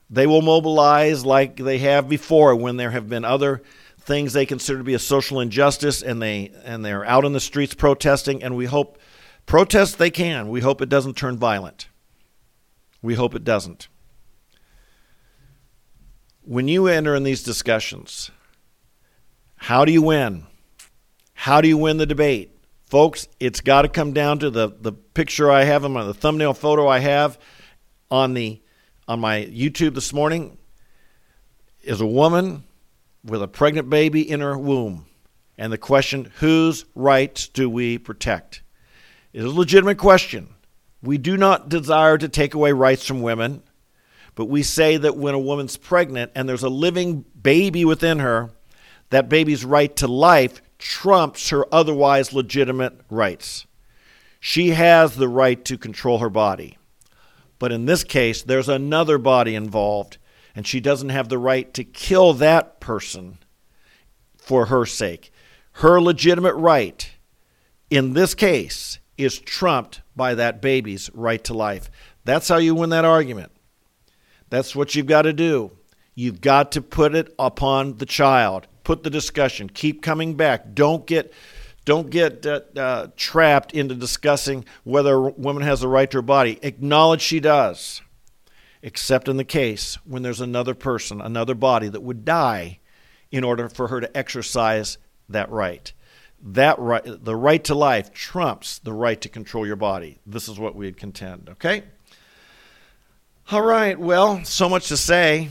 They 0.09 0.27
will 0.27 0.41
mobilize 0.41 1.25
like 1.25 1.57
they 1.57 1.79
have 1.79 2.07
before 2.07 2.55
when 2.55 2.77
there 2.77 2.91
have 2.91 3.09
been 3.09 3.25
other 3.25 3.63
things 3.99 4.33
they 4.33 4.45
consider 4.45 4.79
to 4.79 4.83
be 4.83 4.93
a 4.93 4.99
social 4.99 5.39
injustice 5.39 6.01
and 6.01 6.21
they 6.21 6.51
and 6.65 6.83
they're 6.83 7.05
out 7.05 7.25
in 7.25 7.33
the 7.33 7.39
streets 7.39 7.73
protesting 7.73 8.43
and 8.43 8.55
we 8.55 8.65
hope 8.65 8.99
protest 9.45 9.97
they 9.97 10.11
can. 10.11 10.49
We 10.49 10.61
hope 10.61 10.81
it 10.81 10.89
doesn't 10.89 11.15
turn 11.15 11.37
violent. 11.37 11.87
We 13.01 13.15
hope 13.15 13.35
it 13.35 13.43
doesn't. 13.43 13.87
When 16.41 16.67
you 16.67 16.87
enter 16.87 17.15
in 17.15 17.23
these 17.23 17.43
discussions, 17.43 18.31
how 19.55 19.85
do 19.85 19.91
you 19.91 20.01
win? 20.01 20.45
How 21.33 21.61
do 21.61 21.67
you 21.67 21.77
win 21.77 21.97
the 21.97 22.05
debate? 22.05 22.51
Folks, 22.83 23.27
it's 23.39 23.61
got 23.61 23.83
to 23.83 23.87
come 23.87 24.13
down 24.13 24.39
to 24.39 24.49
the, 24.49 24.69
the 24.79 24.91
picture 24.91 25.49
I 25.49 25.63
have 25.63 25.83
on 25.83 25.93
the 25.93 26.13
thumbnail 26.13 26.53
photo 26.53 26.87
I 26.87 26.99
have 26.99 27.39
on 28.11 28.33
the 28.33 28.61
on 29.07 29.19
my 29.19 29.45
YouTube 29.45 29.95
this 29.95 30.13
morning 30.13 30.57
is 31.81 32.01
a 32.01 32.05
woman 32.05 32.63
with 33.23 33.41
a 33.41 33.47
pregnant 33.47 33.89
baby 33.89 34.29
in 34.29 34.39
her 34.39 34.57
womb. 34.57 35.05
And 35.57 35.71
the 35.71 35.77
question, 35.77 36.31
whose 36.39 36.85
rights 36.95 37.47
do 37.47 37.69
we 37.69 37.97
protect? 37.97 38.61
Is 39.33 39.45
a 39.45 39.49
legitimate 39.49 39.97
question. 39.97 40.49
We 41.01 41.17
do 41.17 41.37
not 41.37 41.69
desire 41.69 42.17
to 42.17 42.29
take 42.29 42.53
away 42.53 42.71
rights 42.71 43.05
from 43.05 43.21
women. 43.21 43.61
But 44.35 44.45
we 44.45 44.63
say 44.63 44.97
that 44.97 45.17
when 45.17 45.35
a 45.35 45.39
woman's 45.39 45.77
pregnant 45.77 46.31
and 46.33 46.49
there's 46.49 46.63
a 46.63 46.69
living 46.69 47.23
baby 47.39 47.85
within 47.85 48.19
her, 48.19 48.51
that 49.09 49.29
baby's 49.29 49.63
right 49.63 49.95
to 49.97 50.07
life 50.07 50.61
trumps 50.79 51.49
her 51.49 51.65
otherwise 51.71 52.33
legitimate 52.33 52.99
rights. 53.09 53.67
She 54.39 54.69
has 54.69 55.15
the 55.15 55.27
right 55.27 55.63
to 55.65 55.77
control 55.77 56.17
her 56.17 56.29
body. 56.29 56.77
But 57.59 57.71
in 57.71 57.85
this 57.85 58.03
case, 58.03 58.41
there's 58.41 58.69
another 58.69 59.17
body 59.17 59.55
involved, 59.55 60.17
and 60.55 60.67
she 60.67 60.79
doesn't 60.79 61.09
have 61.09 61.29
the 61.29 61.37
right 61.37 61.73
to 61.73 61.83
kill 61.83 62.33
that 62.33 62.79
person 62.79 63.37
for 64.37 64.65
her 64.65 64.85
sake. 64.85 65.31
Her 65.73 66.01
legitimate 66.01 66.55
right 66.55 67.09
in 67.89 68.13
this 68.13 68.35
case 68.35 68.99
is 69.17 69.39
trumped 69.39 70.01
by 70.15 70.35
that 70.35 70.61
baby's 70.61 71.09
right 71.13 71.43
to 71.45 71.53
life. 71.53 71.89
That's 72.25 72.47
how 72.47 72.57
you 72.57 72.75
win 72.75 72.89
that 72.89 73.05
argument. 73.05 73.51
That's 74.49 74.75
what 74.75 74.95
you've 74.95 75.07
got 75.07 75.23
to 75.23 75.33
do. 75.33 75.71
You've 76.15 76.41
got 76.41 76.71
to 76.73 76.81
put 76.81 77.15
it 77.15 77.33
upon 77.39 77.97
the 77.97 78.05
child. 78.05 78.67
Put 78.83 79.03
the 79.03 79.09
discussion. 79.09 79.69
Keep 79.69 80.01
coming 80.01 80.35
back. 80.35 80.73
Don't 80.73 81.07
get 81.07 81.33
don't 81.85 82.09
get 82.09 82.45
uh, 82.45 82.61
uh, 82.75 83.07
trapped 83.15 83.73
into 83.73 83.95
discussing 83.95 84.65
whether 84.83 85.13
a 85.13 85.31
woman 85.31 85.63
has 85.63 85.83
a 85.83 85.87
right 85.87 86.09
to 86.11 86.17
her 86.19 86.21
body. 86.21 86.59
Acknowledge 86.61 87.21
she 87.21 87.39
does, 87.39 88.01
except 88.81 89.27
in 89.27 89.37
the 89.37 89.43
case 89.43 89.95
when 90.05 90.23
there's 90.23 90.41
another 90.41 90.73
person, 90.73 91.21
another 91.21 91.55
body 91.55 91.89
that 91.89 92.01
would 92.01 92.23
die 92.25 92.79
in 93.31 93.43
order 93.43 93.67
for 93.67 93.87
her 93.87 93.99
to 93.99 94.17
exercise 94.17 94.97
that 95.27 95.49
right. 95.49 95.91
That 96.41 96.77
right, 96.77 97.03
the 97.05 97.35
right 97.35 97.63
to 97.65 97.75
life 97.75 98.11
trumps 98.11 98.79
the 98.79 98.93
right 98.93 99.19
to 99.21 99.29
control 99.29 99.65
your 99.65 99.77
body. 99.77 100.19
This 100.25 100.49
is 100.49 100.59
what 100.59 100.75
we'd 100.75 100.97
contend. 100.97 101.49
Okay. 101.49 101.83
All 103.51 103.61
right. 103.61 103.99
Well, 103.99 104.43
so 104.45 104.69
much 104.69 104.87
to 104.89 104.97
say. 104.97 105.49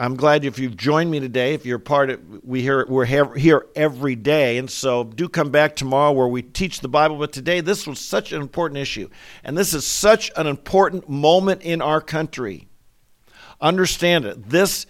I'm 0.00 0.14
glad 0.14 0.44
if 0.44 0.60
you've 0.60 0.76
joined 0.76 1.10
me 1.10 1.18
today. 1.18 1.54
If 1.54 1.66
you're 1.66 1.80
part 1.80 2.10
of, 2.10 2.44
we 2.44 2.62
hear 2.62 2.86
we're 2.88 3.04
here 3.04 3.66
every 3.74 4.14
day, 4.14 4.58
and 4.58 4.70
so 4.70 5.02
do 5.02 5.28
come 5.28 5.50
back 5.50 5.74
tomorrow 5.74 6.12
where 6.12 6.28
we 6.28 6.40
teach 6.40 6.80
the 6.80 6.88
Bible. 6.88 7.16
But 7.16 7.32
today, 7.32 7.60
this 7.60 7.84
was 7.84 7.98
such 7.98 8.30
an 8.30 8.40
important 8.40 8.78
issue, 8.78 9.08
and 9.42 9.58
this 9.58 9.74
is 9.74 9.84
such 9.84 10.30
an 10.36 10.46
important 10.46 11.08
moment 11.08 11.62
in 11.62 11.82
our 11.82 12.00
country. 12.00 12.68
Understand 13.60 14.24
it. 14.24 14.48
This 14.48 14.86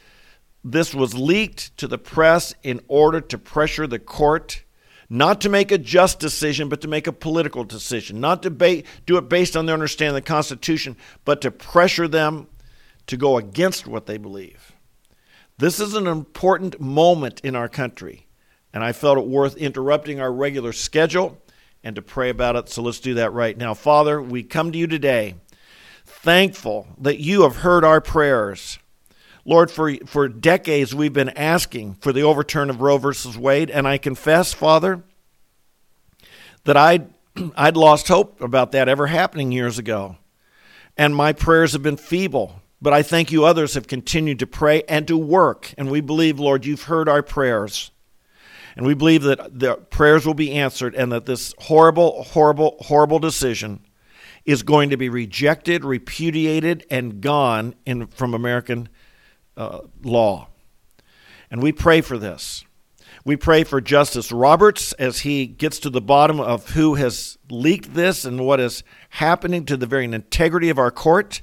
this 0.62 0.94
was 0.94 1.14
leaked 1.14 1.74
to 1.78 1.88
the 1.88 1.96
press 1.96 2.54
in 2.62 2.82
order 2.86 3.22
to 3.22 3.38
pressure 3.38 3.86
the 3.86 3.98
court 3.98 4.62
not 5.08 5.40
to 5.40 5.48
make 5.48 5.72
a 5.72 5.78
just 5.78 6.18
decision, 6.18 6.68
but 6.68 6.82
to 6.82 6.88
make 6.88 7.06
a 7.06 7.12
political 7.12 7.64
decision, 7.64 8.20
not 8.20 8.42
to 8.42 8.50
ba- 8.50 8.82
do 9.06 9.16
it 9.16 9.26
based 9.30 9.56
on 9.56 9.64
their 9.64 9.72
understanding 9.72 10.14
of 10.18 10.22
the 10.22 10.28
Constitution, 10.28 10.98
but 11.24 11.40
to 11.40 11.50
pressure 11.50 12.06
them 12.06 12.46
to 13.06 13.16
go 13.16 13.38
against 13.38 13.86
what 13.86 14.04
they 14.04 14.18
believe. 14.18 14.74
This 15.58 15.80
is 15.80 15.94
an 15.94 16.06
important 16.06 16.80
moment 16.80 17.40
in 17.40 17.56
our 17.56 17.68
country, 17.68 18.28
and 18.72 18.84
I 18.84 18.92
felt 18.92 19.18
it 19.18 19.26
worth 19.26 19.56
interrupting 19.56 20.20
our 20.20 20.32
regular 20.32 20.72
schedule 20.72 21.36
and 21.82 21.96
to 21.96 22.02
pray 22.02 22.30
about 22.30 22.54
it. 22.54 22.68
So 22.68 22.80
let's 22.80 23.00
do 23.00 23.14
that 23.14 23.32
right 23.32 23.58
now. 23.58 23.74
Father, 23.74 24.22
we 24.22 24.44
come 24.44 24.70
to 24.70 24.78
you 24.78 24.86
today 24.86 25.34
thankful 26.06 26.86
that 27.00 27.18
you 27.18 27.42
have 27.42 27.56
heard 27.56 27.82
our 27.82 28.00
prayers. 28.00 28.78
Lord, 29.44 29.68
for, 29.68 29.96
for 30.06 30.28
decades 30.28 30.94
we've 30.94 31.12
been 31.12 31.30
asking 31.30 31.94
for 31.94 32.12
the 32.12 32.22
overturn 32.22 32.70
of 32.70 32.80
Roe 32.80 32.98
versus 32.98 33.36
Wade, 33.36 33.68
and 33.68 33.88
I 33.88 33.98
confess, 33.98 34.54
Father, 34.54 35.02
that 36.62 36.76
I'd, 36.76 37.12
I'd 37.56 37.76
lost 37.76 38.06
hope 38.06 38.40
about 38.40 38.70
that 38.72 38.88
ever 38.88 39.08
happening 39.08 39.50
years 39.50 39.76
ago. 39.76 40.18
And 40.96 41.16
my 41.16 41.32
prayers 41.32 41.72
have 41.72 41.82
been 41.82 41.96
feeble 41.96 42.62
but 42.80 42.92
I 42.92 43.02
thank 43.02 43.32
you, 43.32 43.44
others 43.44 43.74
have 43.74 43.88
continued 43.88 44.38
to 44.38 44.46
pray 44.46 44.82
and 44.88 45.06
to 45.08 45.18
work. 45.18 45.74
And 45.76 45.90
we 45.90 46.00
believe, 46.00 46.38
Lord, 46.38 46.64
you've 46.64 46.84
heard 46.84 47.08
our 47.08 47.22
prayers. 47.22 47.90
And 48.76 48.86
we 48.86 48.94
believe 48.94 49.24
that 49.24 49.58
the 49.58 49.74
prayers 49.74 50.24
will 50.24 50.34
be 50.34 50.52
answered 50.52 50.94
and 50.94 51.10
that 51.10 51.26
this 51.26 51.52
horrible, 51.58 52.22
horrible, 52.22 52.76
horrible 52.80 53.18
decision 53.18 53.80
is 54.44 54.62
going 54.62 54.90
to 54.90 54.96
be 54.96 55.08
rejected, 55.08 55.84
repudiated, 55.84 56.86
and 56.88 57.20
gone 57.20 57.74
in, 57.84 58.06
from 58.06 58.34
American 58.34 58.88
uh, 59.56 59.80
law. 60.04 60.48
And 61.50 61.60
we 61.60 61.72
pray 61.72 62.00
for 62.00 62.16
this. 62.16 62.64
We 63.24 63.36
pray 63.36 63.64
for 63.64 63.80
Justice 63.80 64.30
Roberts 64.30 64.92
as 64.94 65.20
he 65.20 65.46
gets 65.46 65.80
to 65.80 65.90
the 65.90 66.00
bottom 66.00 66.38
of 66.38 66.70
who 66.70 66.94
has 66.94 67.36
leaked 67.50 67.94
this 67.94 68.24
and 68.24 68.46
what 68.46 68.60
is 68.60 68.84
happening 69.10 69.64
to 69.66 69.76
the 69.76 69.86
very 69.86 70.04
integrity 70.04 70.70
of 70.70 70.78
our 70.78 70.92
court 70.92 71.42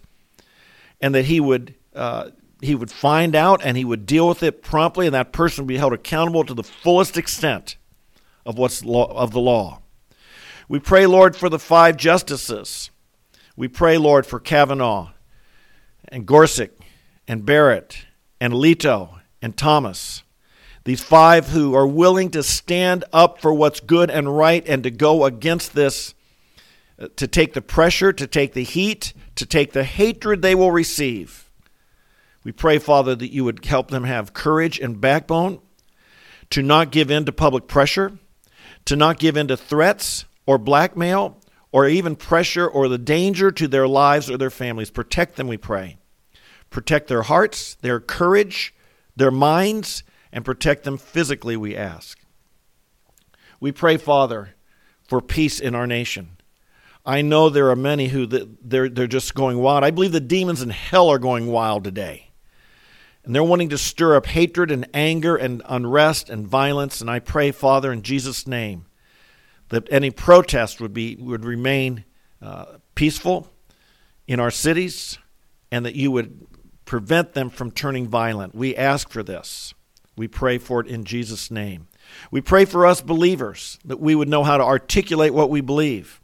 and 1.01 1.15
that 1.15 1.25
he 1.25 1.39
would 1.39 1.75
uh, 1.93 2.29
he 2.61 2.75
would 2.75 2.91
find 2.91 3.35
out 3.35 3.61
and 3.63 3.77
he 3.77 3.85
would 3.85 4.05
deal 4.05 4.27
with 4.27 4.43
it 4.43 4.61
promptly, 4.61 5.05
and 5.05 5.13
that 5.15 5.31
person 5.31 5.63
would 5.63 5.69
be 5.69 5.77
held 5.77 5.93
accountable 5.93 6.43
to 6.43 6.53
the 6.53 6.63
fullest 6.63 7.17
extent 7.17 7.77
of 8.45 8.57
what's 8.57 8.83
law, 8.83 9.11
of 9.15 9.31
the 9.31 9.39
law. 9.39 9.81
We 10.67 10.79
pray, 10.79 11.05
Lord, 11.05 11.35
for 11.35 11.49
the 11.49 11.59
five 11.59 11.95
justices. 11.95 12.89
We 13.55 13.67
pray, 13.67 13.97
Lord, 13.97 14.25
for 14.25 14.39
Kavanaugh 14.39 15.11
and 16.07 16.25
Gorsuch 16.25 16.71
and 17.27 17.45
Barrett 17.45 18.05
and 18.41 18.51
Alito 18.51 19.19
and 19.41 19.55
Thomas. 19.55 20.23
These 20.83 21.01
five 21.03 21.49
who 21.49 21.73
are 21.75 21.87
willing 21.87 22.31
to 22.31 22.43
stand 22.43 23.05
up 23.13 23.39
for 23.39 23.53
what's 23.53 23.79
good 23.79 24.09
and 24.09 24.35
right 24.35 24.67
and 24.67 24.83
to 24.83 24.91
go 24.91 25.25
against 25.25 25.73
this, 25.73 26.14
to 27.15 27.27
take 27.27 27.53
the 27.53 27.61
pressure, 27.61 28.13
to 28.13 28.27
take 28.27 28.53
the 28.53 28.63
heat, 28.63 29.13
to 29.35 29.45
take 29.45 29.73
the 29.73 29.83
hatred 29.83 30.41
they 30.41 30.55
will 30.55 30.71
receive. 30.71 31.49
We 32.43 32.51
pray, 32.51 32.77
Father, 32.77 33.15
that 33.15 33.33
you 33.33 33.43
would 33.43 33.65
help 33.65 33.89
them 33.89 34.03
have 34.03 34.33
courage 34.33 34.79
and 34.79 35.01
backbone 35.01 35.59
to 36.51 36.61
not 36.61 36.91
give 36.91 37.09
in 37.09 37.25
to 37.25 37.31
public 37.31 37.67
pressure, 37.67 38.17
to 38.85 38.95
not 38.95 39.19
give 39.19 39.35
in 39.35 39.47
to 39.47 39.57
threats 39.57 40.25
or 40.45 40.57
blackmail 40.57 41.41
or 41.71 41.87
even 41.87 42.15
pressure 42.15 42.67
or 42.67 42.87
the 42.87 42.97
danger 42.97 43.51
to 43.51 43.67
their 43.67 43.87
lives 43.87 44.29
or 44.29 44.37
their 44.37 44.49
families. 44.49 44.91
Protect 44.91 45.35
them, 45.35 45.47
we 45.47 45.57
pray. 45.57 45.97
Protect 46.69 47.07
their 47.07 47.23
hearts, 47.23 47.75
their 47.75 47.99
courage, 47.99 48.73
their 49.15 49.31
minds, 49.31 50.03
and 50.31 50.45
protect 50.45 50.83
them 50.83 50.97
physically, 50.97 51.57
we 51.57 51.75
ask. 51.75 52.19
We 53.59 53.71
pray, 53.71 53.97
Father, 53.97 54.55
for 55.07 55.21
peace 55.21 55.59
in 55.59 55.73
our 55.73 55.87
nation. 55.87 56.34
I 57.05 57.21
know 57.21 57.49
there 57.49 57.69
are 57.69 57.75
many 57.75 58.07
who 58.07 58.25
they're 58.25 58.89
they're 58.89 59.07
just 59.07 59.35
going 59.35 59.59
wild. 59.59 59.83
I 59.83 59.91
believe 59.91 60.11
the 60.11 60.19
demons 60.19 60.61
in 60.61 60.71
hell 60.71 61.09
are 61.09 61.19
going 61.19 61.47
wild 61.47 61.83
today. 61.83 62.31
And 63.23 63.33
they're 63.33 63.43
wanting 63.43 63.69
to 63.69 63.77
stir 63.77 64.15
up 64.15 64.27
hatred 64.27 64.71
and 64.71 64.87
anger 64.93 65.35
and 65.35 65.61
unrest 65.67 66.29
and 66.29 66.47
violence. 66.47 67.01
And 67.01 67.09
I 67.09 67.19
pray, 67.19 67.51
Father, 67.51 67.91
in 67.91 68.03
Jesus' 68.03 68.45
name, 68.45 68.85
that 69.69 69.87
any 69.91 70.11
protest 70.11 70.79
would 70.79 70.93
be 70.93 71.15
would 71.15 71.45
remain 71.45 72.05
uh, 72.41 72.65
peaceful 72.95 73.51
in 74.27 74.39
our 74.39 74.51
cities, 74.51 75.19
and 75.71 75.85
that 75.85 75.95
you 75.95 76.11
would 76.11 76.47
prevent 76.85 77.33
them 77.33 77.49
from 77.49 77.71
turning 77.71 78.07
violent. 78.07 78.55
We 78.55 78.75
ask 78.75 79.09
for 79.09 79.21
this. 79.23 79.73
We 80.15 80.27
pray 80.27 80.57
for 80.57 80.79
it 80.79 80.87
in 80.87 81.03
Jesus' 81.03 81.51
name. 81.51 81.87
We 82.31 82.41
pray 82.41 82.65
for 82.65 82.85
us 82.85 83.01
believers 83.01 83.79
that 83.85 83.99
we 83.99 84.15
would 84.15 84.29
know 84.29 84.43
how 84.43 84.57
to 84.57 84.63
articulate 84.63 85.33
what 85.33 85.49
we 85.49 85.61
believe 85.61 86.21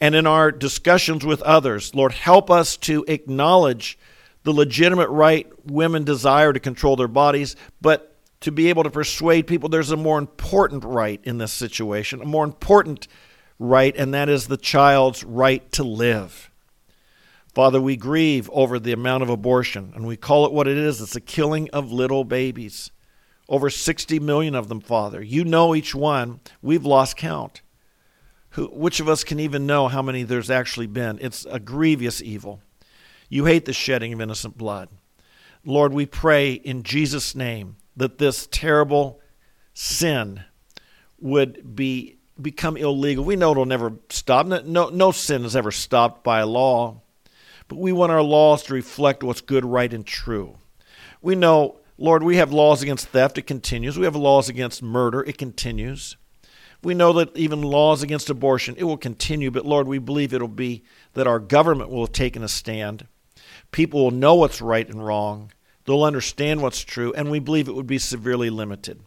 and 0.00 0.14
in 0.14 0.26
our 0.26 0.50
discussions 0.50 1.24
with 1.24 1.42
others. 1.42 1.94
Lord, 1.94 2.12
help 2.12 2.50
us 2.50 2.76
to 2.78 3.04
acknowledge 3.06 3.98
the 4.42 4.52
legitimate 4.52 5.08
right 5.08 5.46
women 5.70 6.04
desire 6.04 6.52
to 6.52 6.60
control 6.60 6.96
their 6.96 7.08
bodies, 7.08 7.56
but 7.80 8.16
to 8.40 8.50
be 8.50 8.70
able 8.70 8.82
to 8.84 8.90
persuade 8.90 9.46
people 9.46 9.68
there's 9.68 9.90
a 9.90 9.96
more 9.96 10.18
important 10.18 10.84
right 10.84 11.20
in 11.24 11.38
this 11.38 11.52
situation, 11.52 12.22
a 12.22 12.26
more 12.26 12.44
important 12.44 13.06
right, 13.58 13.94
and 13.96 14.14
that 14.14 14.28
is 14.28 14.48
the 14.48 14.56
child's 14.56 15.22
right 15.22 15.70
to 15.72 15.84
live. 15.84 16.50
Father, 17.54 17.80
we 17.80 17.96
grieve 17.96 18.48
over 18.52 18.78
the 18.78 18.92
amount 18.92 19.22
of 19.22 19.28
abortion, 19.28 19.92
and 19.94 20.06
we 20.06 20.16
call 20.16 20.46
it 20.46 20.52
what 20.52 20.68
it 20.68 20.78
is 20.78 21.00
it's 21.00 21.16
a 21.16 21.20
killing 21.20 21.68
of 21.70 21.92
little 21.92 22.24
babies. 22.24 22.90
Over 23.48 23.68
60 23.68 24.20
million 24.20 24.54
of 24.54 24.68
them, 24.68 24.80
Father. 24.80 25.20
You 25.20 25.44
know 25.44 25.74
each 25.74 25.92
one. 25.92 26.38
We've 26.62 26.84
lost 26.84 27.16
count. 27.16 27.62
Who, 28.50 28.66
which 28.66 29.00
of 29.00 29.08
us 29.08 29.24
can 29.24 29.38
even 29.38 29.66
know 29.66 29.88
how 29.88 30.02
many 30.02 30.22
there's 30.22 30.50
actually 30.50 30.88
been? 30.88 31.18
It's 31.20 31.46
a 31.46 31.60
grievous 31.60 32.20
evil. 32.20 32.60
You 33.28 33.44
hate 33.44 33.64
the 33.64 33.72
shedding 33.72 34.12
of 34.12 34.20
innocent 34.20 34.58
blood. 34.58 34.88
Lord, 35.64 35.92
we 35.92 36.06
pray 36.06 36.52
in 36.52 36.82
Jesus' 36.82 37.34
name 37.34 37.76
that 37.96 38.18
this 38.18 38.48
terrible 38.50 39.20
sin 39.74 40.44
would 41.18 41.76
be 41.76 42.16
become 42.40 42.76
illegal. 42.76 43.24
We 43.24 43.36
know 43.36 43.52
it'll 43.52 43.66
never 43.66 43.92
stop. 44.08 44.46
No, 44.46 44.88
no 44.88 45.12
sin 45.12 45.44
is 45.44 45.54
ever 45.54 45.70
stopped 45.70 46.24
by 46.24 46.42
law, 46.42 47.02
but 47.68 47.78
we 47.78 47.92
want 47.92 48.12
our 48.12 48.22
laws 48.22 48.62
to 48.64 48.74
reflect 48.74 49.22
what's 49.22 49.42
good, 49.42 49.64
right, 49.64 49.92
and 49.92 50.06
true. 50.06 50.56
We 51.20 51.34
know, 51.34 51.76
Lord, 51.98 52.22
we 52.22 52.36
have 52.36 52.52
laws 52.52 52.82
against 52.82 53.08
theft. 53.08 53.36
It 53.36 53.42
continues. 53.42 53.98
We 53.98 54.06
have 54.06 54.16
laws 54.16 54.48
against 54.48 54.82
murder. 54.82 55.22
It 55.22 55.36
continues. 55.36 56.16
We 56.82 56.94
know 56.94 57.12
that 57.14 57.36
even 57.36 57.60
laws 57.60 58.02
against 58.02 58.30
abortion, 58.30 58.74
it 58.78 58.84
will 58.84 58.96
continue, 58.96 59.50
but 59.50 59.66
Lord, 59.66 59.86
we 59.86 59.98
believe 59.98 60.32
it'll 60.32 60.48
be 60.48 60.82
that 61.12 61.26
our 61.26 61.38
government 61.38 61.90
will 61.90 62.06
have 62.06 62.12
taken 62.12 62.42
a 62.42 62.48
stand. 62.48 63.06
People 63.70 64.04
will 64.04 64.10
know 64.10 64.34
what's 64.34 64.62
right 64.62 64.88
and 64.88 65.04
wrong. 65.04 65.52
They'll 65.84 66.04
understand 66.04 66.62
what's 66.62 66.80
true, 66.82 67.12
and 67.14 67.30
we 67.30 67.38
believe 67.38 67.68
it 67.68 67.74
would 67.74 67.86
be 67.86 67.98
severely 67.98 68.48
limited. 68.48 69.02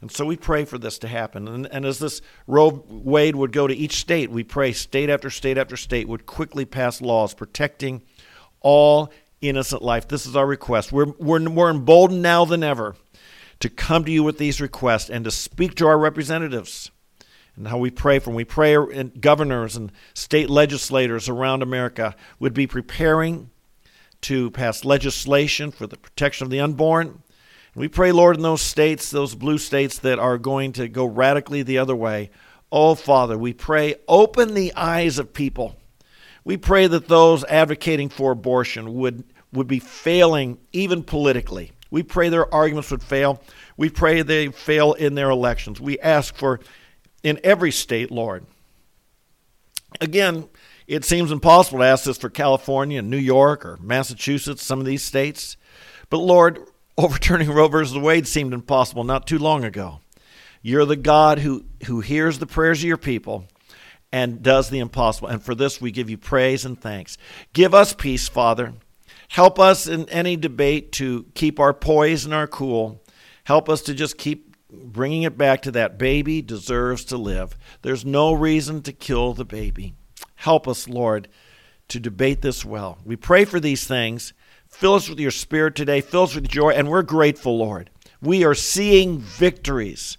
And 0.00 0.10
so 0.10 0.24
we 0.24 0.36
pray 0.36 0.64
for 0.64 0.78
this 0.78 0.98
to 1.00 1.08
happen. 1.08 1.46
And, 1.46 1.66
and, 1.66 1.84
as 1.84 1.98
this 2.00 2.22
Roe 2.46 2.84
Wade 2.88 3.36
would 3.36 3.52
go 3.52 3.66
to 3.66 3.74
each 3.74 3.96
state, 3.96 4.30
we 4.30 4.42
pray 4.42 4.72
state 4.72 5.08
after 5.08 5.30
state 5.30 5.58
after 5.58 5.76
state 5.76 6.08
would 6.08 6.26
quickly 6.26 6.64
pass 6.64 7.00
laws 7.00 7.34
protecting 7.34 8.02
all 8.60 9.12
innocent 9.40 9.82
life. 9.82 10.08
This 10.08 10.26
is 10.26 10.34
our 10.34 10.46
request. 10.46 10.90
We're, 10.92 11.12
we're 11.18 11.38
more 11.38 11.70
emboldened 11.70 12.22
now 12.22 12.44
than 12.44 12.64
ever 12.64 12.96
to 13.60 13.68
come 13.68 14.04
to 14.04 14.10
you 14.10 14.24
with 14.24 14.38
these 14.38 14.60
requests 14.60 15.08
and 15.08 15.24
to 15.24 15.30
speak 15.30 15.76
to 15.76 15.86
our 15.86 15.98
representatives 15.98 16.90
and 17.56 17.68
how 17.68 17.78
we 17.78 17.90
pray 17.90 18.18
for 18.18 18.26
them. 18.26 18.34
We 18.34 18.44
pray 18.44 18.74
and 18.74 19.20
governors 19.20 19.76
and 19.76 19.92
state 20.14 20.48
legislators 20.48 21.28
around 21.28 21.62
America 21.62 22.14
would 22.38 22.54
be 22.54 22.66
preparing 22.66 23.50
to 24.22 24.50
pass 24.52 24.84
legislation 24.84 25.70
for 25.70 25.86
the 25.86 25.96
protection 25.96 26.44
of 26.44 26.50
the 26.50 26.60
unborn. 26.60 27.22
We 27.74 27.88
pray, 27.88 28.12
Lord, 28.12 28.36
in 28.36 28.42
those 28.42 28.60
states, 28.60 29.10
those 29.10 29.34
blue 29.34 29.58
states 29.58 29.98
that 30.00 30.18
are 30.18 30.38
going 30.38 30.72
to 30.72 30.88
go 30.88 31.06
radically 31.06 31.62
the 31.62 31.78
other 31.78 31.96
way. 31.96 32.30
Oh, 32.70 32.94
Father, 32.94 33.36
we 33.36 33.52
pray, 33.52 33.96
open 34.06 34.54
the 34.54 34.72
eyes 34.74 35.18
of 35.18 35.32
people. 35.32 35.76
We 36.44 36.56
pray 36.56 36.86
that 36.86 37.08
those 37.08 37.44
advocating 37.44 38.08
for 38.08 38.32
abortion 38.32 38.94
would, 38.94 39.24
would 39.52 39.68
be 39.68 39.78
failing 39.78 40.58
even 40.72 41.02
politically. 41.02 41.72
We 41.90 42.02
pray 42.02 42.28
their 42.28 42.52
arguments 42.52 42.90
would 42.90 43.02
fail. 43.02 43.42
We 43.76 43.90
pray 43.90 44.22
they 44.22 44.48
fail 44.48 44.94
in 44.94 45.14
their 45.14 45.30
elections. 45.30 45.80
We 45.80 45.98
ask 46.00 46.34
for 46.34 46.60
in 47.22 47.40
every 47.44 47.70
state, 47.70 48.10
Lord. 48.10 48.46
Again, 50.00 50.48
it 50.86 51.04
seems 51.04 51.30
impossible 51.30 51.78
to 51.78 51.84
ask 51.84 52.04
this 52.04 52.18
for 52.18 52.30
California 52.30 52.98
and 52.98 53.10
New 53.10 53.16
York 53.16 53.64
or 53.64 53.78
Massachusetts, 53.80 54.64
some 54.64 54.80
of 54.80 54.86
these 54.86 55.02
states. 55.02 55.56
But 56.10 56.18
Lord, 56.18 56.58
overturning 56.98 57.50
Roe 57.50 57.68
versus 57.68 57.96
Wade 57.96 58.26
seemed 58.26 58.52
impossible 58.52 59.04
not 59.04 59.26
too 59.26 59.38
long 59.38 59.64
ago. 59.64 60.00
You're 60.60 60.84
the 60.84 60.96
God 60.96 61.40
who, 61.40 61.64
who 61.86 62.00
hears 62.00 62.38
the 62.38 62.46
prayers 62.46 62.80
of 62.80 62.84
your 62.84 62.96
people 62.96 63.46
and 64.12 64.42
does 64.42 64.70
the 64.70 64.78
impossible. 64.78 65.28
And 65.28 65.42
for 65.42 65.54
this, 65.54 65.80
we 65.80 65.90
give 65.90 66.10
you 66.10 66.18
praise 66.18 66.64
and 66.64 66.80
thanks. 66.80 67.18
Give 67.52 67.74
us 67.74 67.92
peace, 67.92 68.28
Father. 68.28 68.74
Help 69.28 69.58
us 69.58 69.86
in 69.86 70.08
any 70.10 70.36
debate 70.36 70.92
to 70.92 71.24
keep 71.34 71.58
our 71.58 71.72
poise 71.72 72.24
and 72.26 72.34
our 72.34 72.46
cool. 72.46 73.02
Help 73.44 73.68
us 73.68 73.82
to 73.82 73.94
just 73.94 74.18
keep 74.18 74.51
bringing 74.72 75.22
it 75.22 75.36
back 75.36 75.62
to 75.62 75.70
that 75.72 75.98
baby 75.98 76.42
deserves 76.42 77.04
to 77.06 77.16
live. 77.16 77.56
There's 77.82 78.04
no 78.04 78.32
reason 78.32 78.82
to 78.82 78.92
kill 78.92 79.34
the 79.34 79.44
baby. 79.44 79.94
Help 80.36 80.66
us, 80.66 80.88
Lord, 80.88 81.28
to 81.88 82.00
debate 82.00 82.42
this 82.42 82.64
well. 82.64 82.98
We 83.04 83.16
pray 83.16 83.44
for 83.44 83.60
these 83.60 83.86
things. 83.86 84.32
Fill 84.68 84.94
us 84.94 85.08
with 85.08 85.20
your 85.20 85.30
spirit 85.30 85.74
today. 85.74 86.00
Fill 86.00 86.22
us 86.22 86.34
with 86.34 86.48
joy. 86.48 86.70
And 86.70 86.88
we're 86.88 87.02
grateful, 87.02 87.58
Lord. 87.58 87.90
We 88.20 88.44
are 88.44 88.54
seeing 88.54 89.18
victories. 89.18 90.16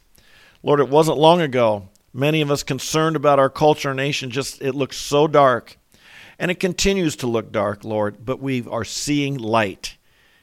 Lord, 0.61 0.79
it 0.79 0.89
wasn't 0.89 1.17
long 1.17 1.41
ago. 1.41 1.89
Many 2.13 2.41
of 2.41 2.51
us 2.51 2.61
concerned 2.61 3.15
about 3.15 3.39
our 3.39 3.49
culture 3.49 3.89
and 3.89 3.97
nation, 3.97 4.29
just 4.29 4.61
it 4.61 4.75
looks 4.75 4.97
so 4.97 5.27
dark. 5.27 5.77
And 6.37 6.51
it 6.51 6.59
continues 6.59 7.15
to 7.17 7.27
look 7.27 7.51
dark, 7.51 7.83
Lord, 7.83 8.23
but 8.23 8.39
we 8.39 8.65
are 8.67 8.83
seeing 8.83 9.37
light 9.37 9.97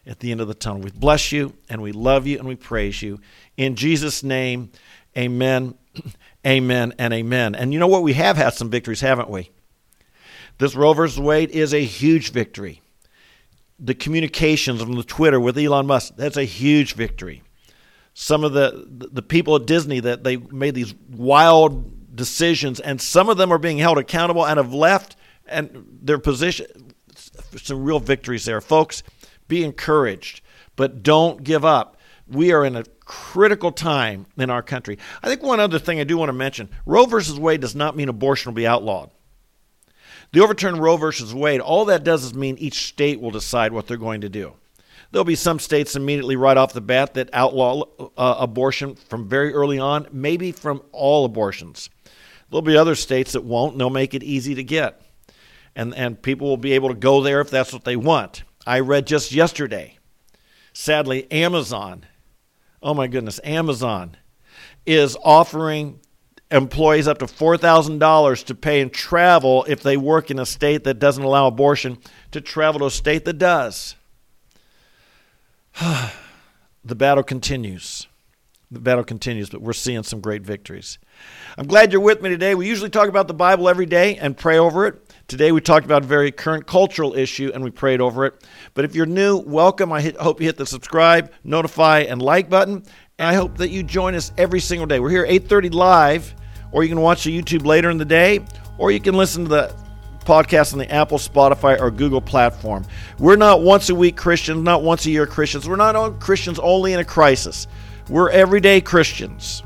at 0.06 0.20
the 0.20 0.32
end 0.32 0.40
of 0.40 0.48
the 0.48 0.54
tunnel. 0.54 0.82
We 0.82 0.90
bless 0.90 1.30
you 1.30 1.54
and 1.68 1.82
we 1.82 1.92
love 1.92 2.26
you 2.26 2.38
and 2.38 2.48
we 2.48 2.56
praise 2.56 3.02
you. 3.02 3.20
In 3.60 3.76
Jesus' 3.76 4.22
name, 4.22 4.70
amen, 5.18 5.74
amen, 6.46 6.94
and 6.98 7.12
amen. 7.12 7.54
And 7.54 7.74
you 7.74 7.78
know 7.78 7.88
what? 7.88 8.02
We 8.02 8.14
have 8.14 8.38
had 8.38 8.54
some 8.54 8.70
victories, 8.70 9.02
haven't 9.02 9.28
we? 9.28 9.50
This 10.56 10.72
versus 10.72 11.20
Wade 11.20 11.50
is 11.50 11.74
a 11.74 11.84
huge 11.84 12.32
victory. 12.32 12.80
The 13.78 13.94
communications 13.94 14.80
on 14.80 14.92
the 14.92 15.02
Twitter 15.02 15.38
with 15.38 15.58
Elon 15.58 15.86
Musk, 15.86 16.14
that's 16.16 16.38
a 16.38 16.44
huge 16.44 16.94
victory. 16.94 17.42
Some 18.14 18.44
of 18.44 18.54
the, 18.54 18.86
the 18.88 19.20
people 19.20 19.56
at 19.56 19.66
Disney 19.66 20.00
that 20.00 20.24
they 20.24 20.38
made 20.38 20.74
these 20.74 20.94
wild 21.10 22.16
decisions, 22.16 22.80
and 22.80 22.98
some 22.98 23.28
of 23.28 23.36
them 23.36 23.52
are 23.52 23.58
being 23.58 23.76
held 23.76 23.98
accountable 23.98 24.46
and 24.46 24.56
have 24.56 24.72
left 24.72 25.16
and 25.46 25.98
their 26.00 26.18
position. 26.18 26.94
Some 27.58 27.84
real 27.84 28.00
victories 28.00 28.46
there. 28.46 28.62
Folks, 28.62 29.02
be 29.48 29.64
encouraged, 29.64 30.40
but 30.76 31.02
don't 31.02 31.44
give 31.44 31.62
up. 31.62 31.98
We 32.26 32.52
are 32.52 32.64
in 32.64 32.76
a 32.76 32.84
critical 33.10 33.72
time 33.72 34.24
in 34.36 34.50
our 34.50 34.62
country. 34.62 34.96
I 35.20 35.26
think 35.26 35.42
one 35.42 35.58
other 35.58 35.80
thing 35.80 35.98
I 35.98 36.04
do 36.04 36.16
want 36.16 36.28
to 36.28 36.32
mention 36.32 36.68
Roe 36.86 37.06
versus 37.06 37.40
Wade 37.40 37.60
does 37.60 37.74
not 37.74 37.96
mean 37.96 38.08
abortion 38.08 38.50
will 38.50 38.56
be 38.56 38.68
outlawed. 38.68 39.10
The 40.32 40.38
overturned 40.38 40.80
Roe 40.80 40.96
versus 40.96 41.34
Wade, 41.34 41.60
all 41.60 41.86
that 41.86 42.04
does 42.04 42.22
is 42.22 42.34
mean 42.34 42.56
each 42.58 42.86
state 42.86 43.20
will 43.20 43.32
decide 43.32 43.72
what 43.72 43.88
they're 43.88 43.96
going 43.96 44.20
to 44.20 44.28
do. 44.28 44.52
There'll 45.10 45.24
be 45.24 45.34
some 45.34 45.58
states 45.58 45.96
immediately 45.96 46.36
right 46.36 46.56
off 46.56 46.72
the 46.72 46.80
bat 46.80 47.14
that 47.14 47.30
outlaw 47.32 47.82
uh, 48.16 48.36
abortion 48.38 48.94
from 48.94 49.28
very 49.28 49.52
early 49.52 49.80
on, 49.80 50.06
maybe 50.12 50.52
from 50.52 50.80
all 50.92 51.24
abortions. 51.24 51.90
There'll 52.48 52.62
be 52.62 52.76
other 52.76 52.94
states 52.94 53.32
that 53.32 53.42
won't, 53.42 53.72
and 53.72 53.80
they'll 53.80 53.90
make 53.90 54.14
it 54.14 54.22
easy 54.22 54.54
to 54.54 54.62
get. 54.62 55.02
And, 55.74 55.96
and 55.96 56.22
people 56.22 56.46
will 56.46 56.56
be 56.56 56.74
able 56.74 56.90
to 56.90 56.94
go 56.94 57.22
there 57.22 57.40
if 57.40 57.50
that's 57.50 57.72
what 57.72 57.82
they 57.82 57.96
want. 57.96 58.44
I 58.64 58.78
read 58.78 59.08
just 59.08 59.32
yesterday, 59.32 59.98
sadly, 60.72 61.30
Amazon, 61.32 62.06
oh 62.82 62.94
my 62.94 63.06
goodness, 63.06 63.40
Amazon 63.44 64.16
is 64.86 65.16
offering 65.22 66.00
employees 66.50 67.06
up 67.06 67.18
to 67.18 67.26
$4,000 67.26 68.44
to 68.44 68.54
pay 68.54 68.80
and 68.80 68.92
travel 68.92 69.64
if 69.68 69.82
they 69.82 69.96
work 69.96 70.30
in 70.30 70.38
a 70.38 70.46
state 70.46 70.84
that 70.84 70.98
doesn't 70.98 71.22
allow 71.22 71.46
abortion 71.46 71.98
to 72.32 72.40
travel 72.40 72.80
to 72.80 72.86
a 72.86 72.90
state 72.90 73.24
that 73.24 73.34
does. 73.34 73.94
the 76.84 76.94
battle 76.94 77.22
continues. 77.22 78.08
The 78.72 78.80
battle 78.80 79.02
continues, 79.02 79.50
but 79.50 79.62
we're 79.62 79.72
seeing 79.72 80.04
some 80.04 80.20
great 80.20 80.42
victories. 80.42 80.98
I'm 81.58 81.66
glad 81.66 81.90
you're 81.90 82.00
with 82.00 82.22
me 82.22 82.28
today. 82.28 82.54
We 82.54 82.68
usually 82.68 82.90
talk 82.90 83.08
about 83.08 83.26
the 83.26 83.34
Bible 83.34 83.68
every 83.68 83.86
day 83.86 84.16
and 84.16 84.36
pray 84.36 84.58
over 84.58 84.86
it. 84.86 85.12
Today 85.26 85.50
we 85.50 85.60
talked 85.60 85.84
about 85.84 86.04
a 86.04 86.06
very 86.06 86.30
current 86.30 86.66
cultural 86.66 87.14
issue 87.14 87.50
and 87.52 87.64
we 87.64 87.70
prayed 87.70 88.00
over 88.00 88.26
it. 88.26 88.46
But 88.74 88.84
if 88.84 88.94
you're 88.94 89.06
new, 89.06 89.38
welcome. 89.38 89.92
I 89.92 90.12
hope 90.20 90.40
you 90.40 90.46
hit 90.46 90.56
the 90.56 90.66
subscribe, 90.66 91.32
notify, 91.42 92.00
and 92.00 92.22
like 92.22 92.48
button. 92.48 92.84
And 93.18 93.28
I 93.28 93.34
hope 93.34 93.56
that 93.58 93.70
you 93.70 93.82
join 93.82 94.14
us 94.14 94.30
every 94.38 94.60
single 94.60 94.86
day. 94.86 95.00
We're 95.00 95.10
here 95.10 95.26
8:30 95.26 95.70
live 95.74 96.34
or 96.72 96.82
you 96.82 96.88
can 96.88 97.00
watch 97.00 97.24
the 97.24 97.36
YouTube 97.36 97.64
later 97.64 97.90
in 97.90 97.98
the 97.98 98.04
day, 98.04 98.40
or 98.78 98.90
you 98.90 99.00
can 99.00 99.14
listen 99.14 99.44
to 99.44 99.48
the 99.48 99.74
podcast 100.24 100.72
on 100.72 100.78
the 100.78 100.90
Apple, 100.92 101.18
Spotify, 101.18 101.80
or 101.80 101.90
Google 101.90 102.20
platform. 102.20 102.84
We're 103.18 103.36
not 103.36 103.62
once 103.62 103.88
a 103.90 103.94
week 103.94 104.16
Christians, 104.16 104.62
not 104.62 104.82
once 104.82 105.06
a 105.06 105.10
year 105.10 105.26
Christians. 105.26 105.68
We're 105.68 105.76
not 105.76 106.20
Christians 106.20 106.58
only 106.58 106.92
in 106.92 107.00
a 107.00 107.04
crisis. 107.04 107.66
We're 108.10 108.30
everyday 108.30 108.80
Christians. 108.80 109.62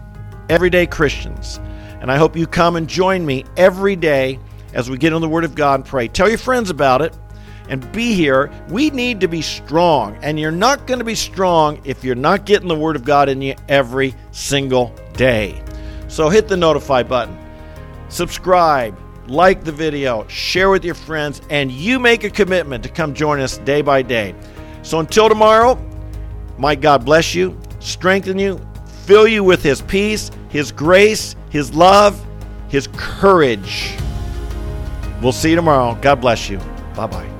Everyday 0.50 0.86
Christians. 0.86 1.60
And 2.02 2.12
I 2.12 2.18
hope 2.18 2.36
you 2.36 2.46
come 2.46 2.76
and 2.76 2.86
join 2.86 3.24
me 3.24 3.46
every 3.56 3.96
day 3.96 4.38
as 4.74 4.90
we 4.90 4.98
get 4.98 5.14
in 5.14 5.22
the 5.22 5.28
Word 5.28 5.44
of 5.44 5.54
God 5.54 5.76
and 5.76 5.84
pray. 5.86 6.08
Tell 6.08 6.28
your 6.28 6.36
friends 6.36 6.68
about 6.68 7.00
it 7.00 7.16
and 7.70 7.90
be 7.92 8.12
here. 8.12 8.52
We 8.68 8.90
need 8.90 9.18
to 9.20 9.28
be 9.28 9.40
strong. 9.40 10.18
And 10.22 10.38
you're 10.38 10.50
not 10.50 10.86
going 10.86 10.98
to 10.98 11.06
be 11.06 11.14
strong 11.14 11.80
if 11.84 12.04
you're 12.04 12.14
not 12.14 12.44
getting 12.44 12.68
the 12.68 12.76
Word 12.76 12.96
of 12.96 13.04
God 13.04 13.30
in 13.30 13.40
you 13.40 13.54
every 13.70 14.14
single 14.30 14.94
day. 15.14 15.62
So 16.08 16.28
hit 16.28 16.46
the 16.46 16.56
notify 16.58 17.02
button, 17.02 17.38
subscribe, 18.10 18.94
like 19.26 19.64
the 19.64 19.72
video, 19.72 20.28
share 20.28 20.68
with 20.68 20.84
your 20.84 20.94
friends, 20.94 21.40
and 21.48 21.72
you 21.72 21.98
make 21.98 22.24
a 22.24 22.30
commitment 22.30 22.84
to 22.84 22.90
come 22.90 23.14
join 23.14 23.40
us 23.40 23.56
day 23.56 23.80
by 23.80 24.02
day. 24.02 24.34
So 24.82 25.00
until 25.00 25.30
tomorrow, 25.30 25.82
my 26.58 26.74
God 26.74 27.06
bless 27.06 27.34
you, 27.34 27.58
strengthen 27.84 28.38
you, 28.38 28.60
fill 29.04 29.28
you 29.28 29.44
with 29.44 29.62
His 29.62 29.82
peace, 29.82 30.30
His 30.48 30.72
grace, 30.72 31.36
His 31.50 31.74
love, 31.74 32.20
His 32.68 32.88
courage. 32.96 33.94
We'll 35.22 35.32
see 35.32 35.50
you 35.50 35.56
tomorrow. 35.56 35.96
God 36.02 36.20
bless 36.20 36.50
you. 36.50 36.58
Bye 36.94 37.06
bye. 37.06 37.33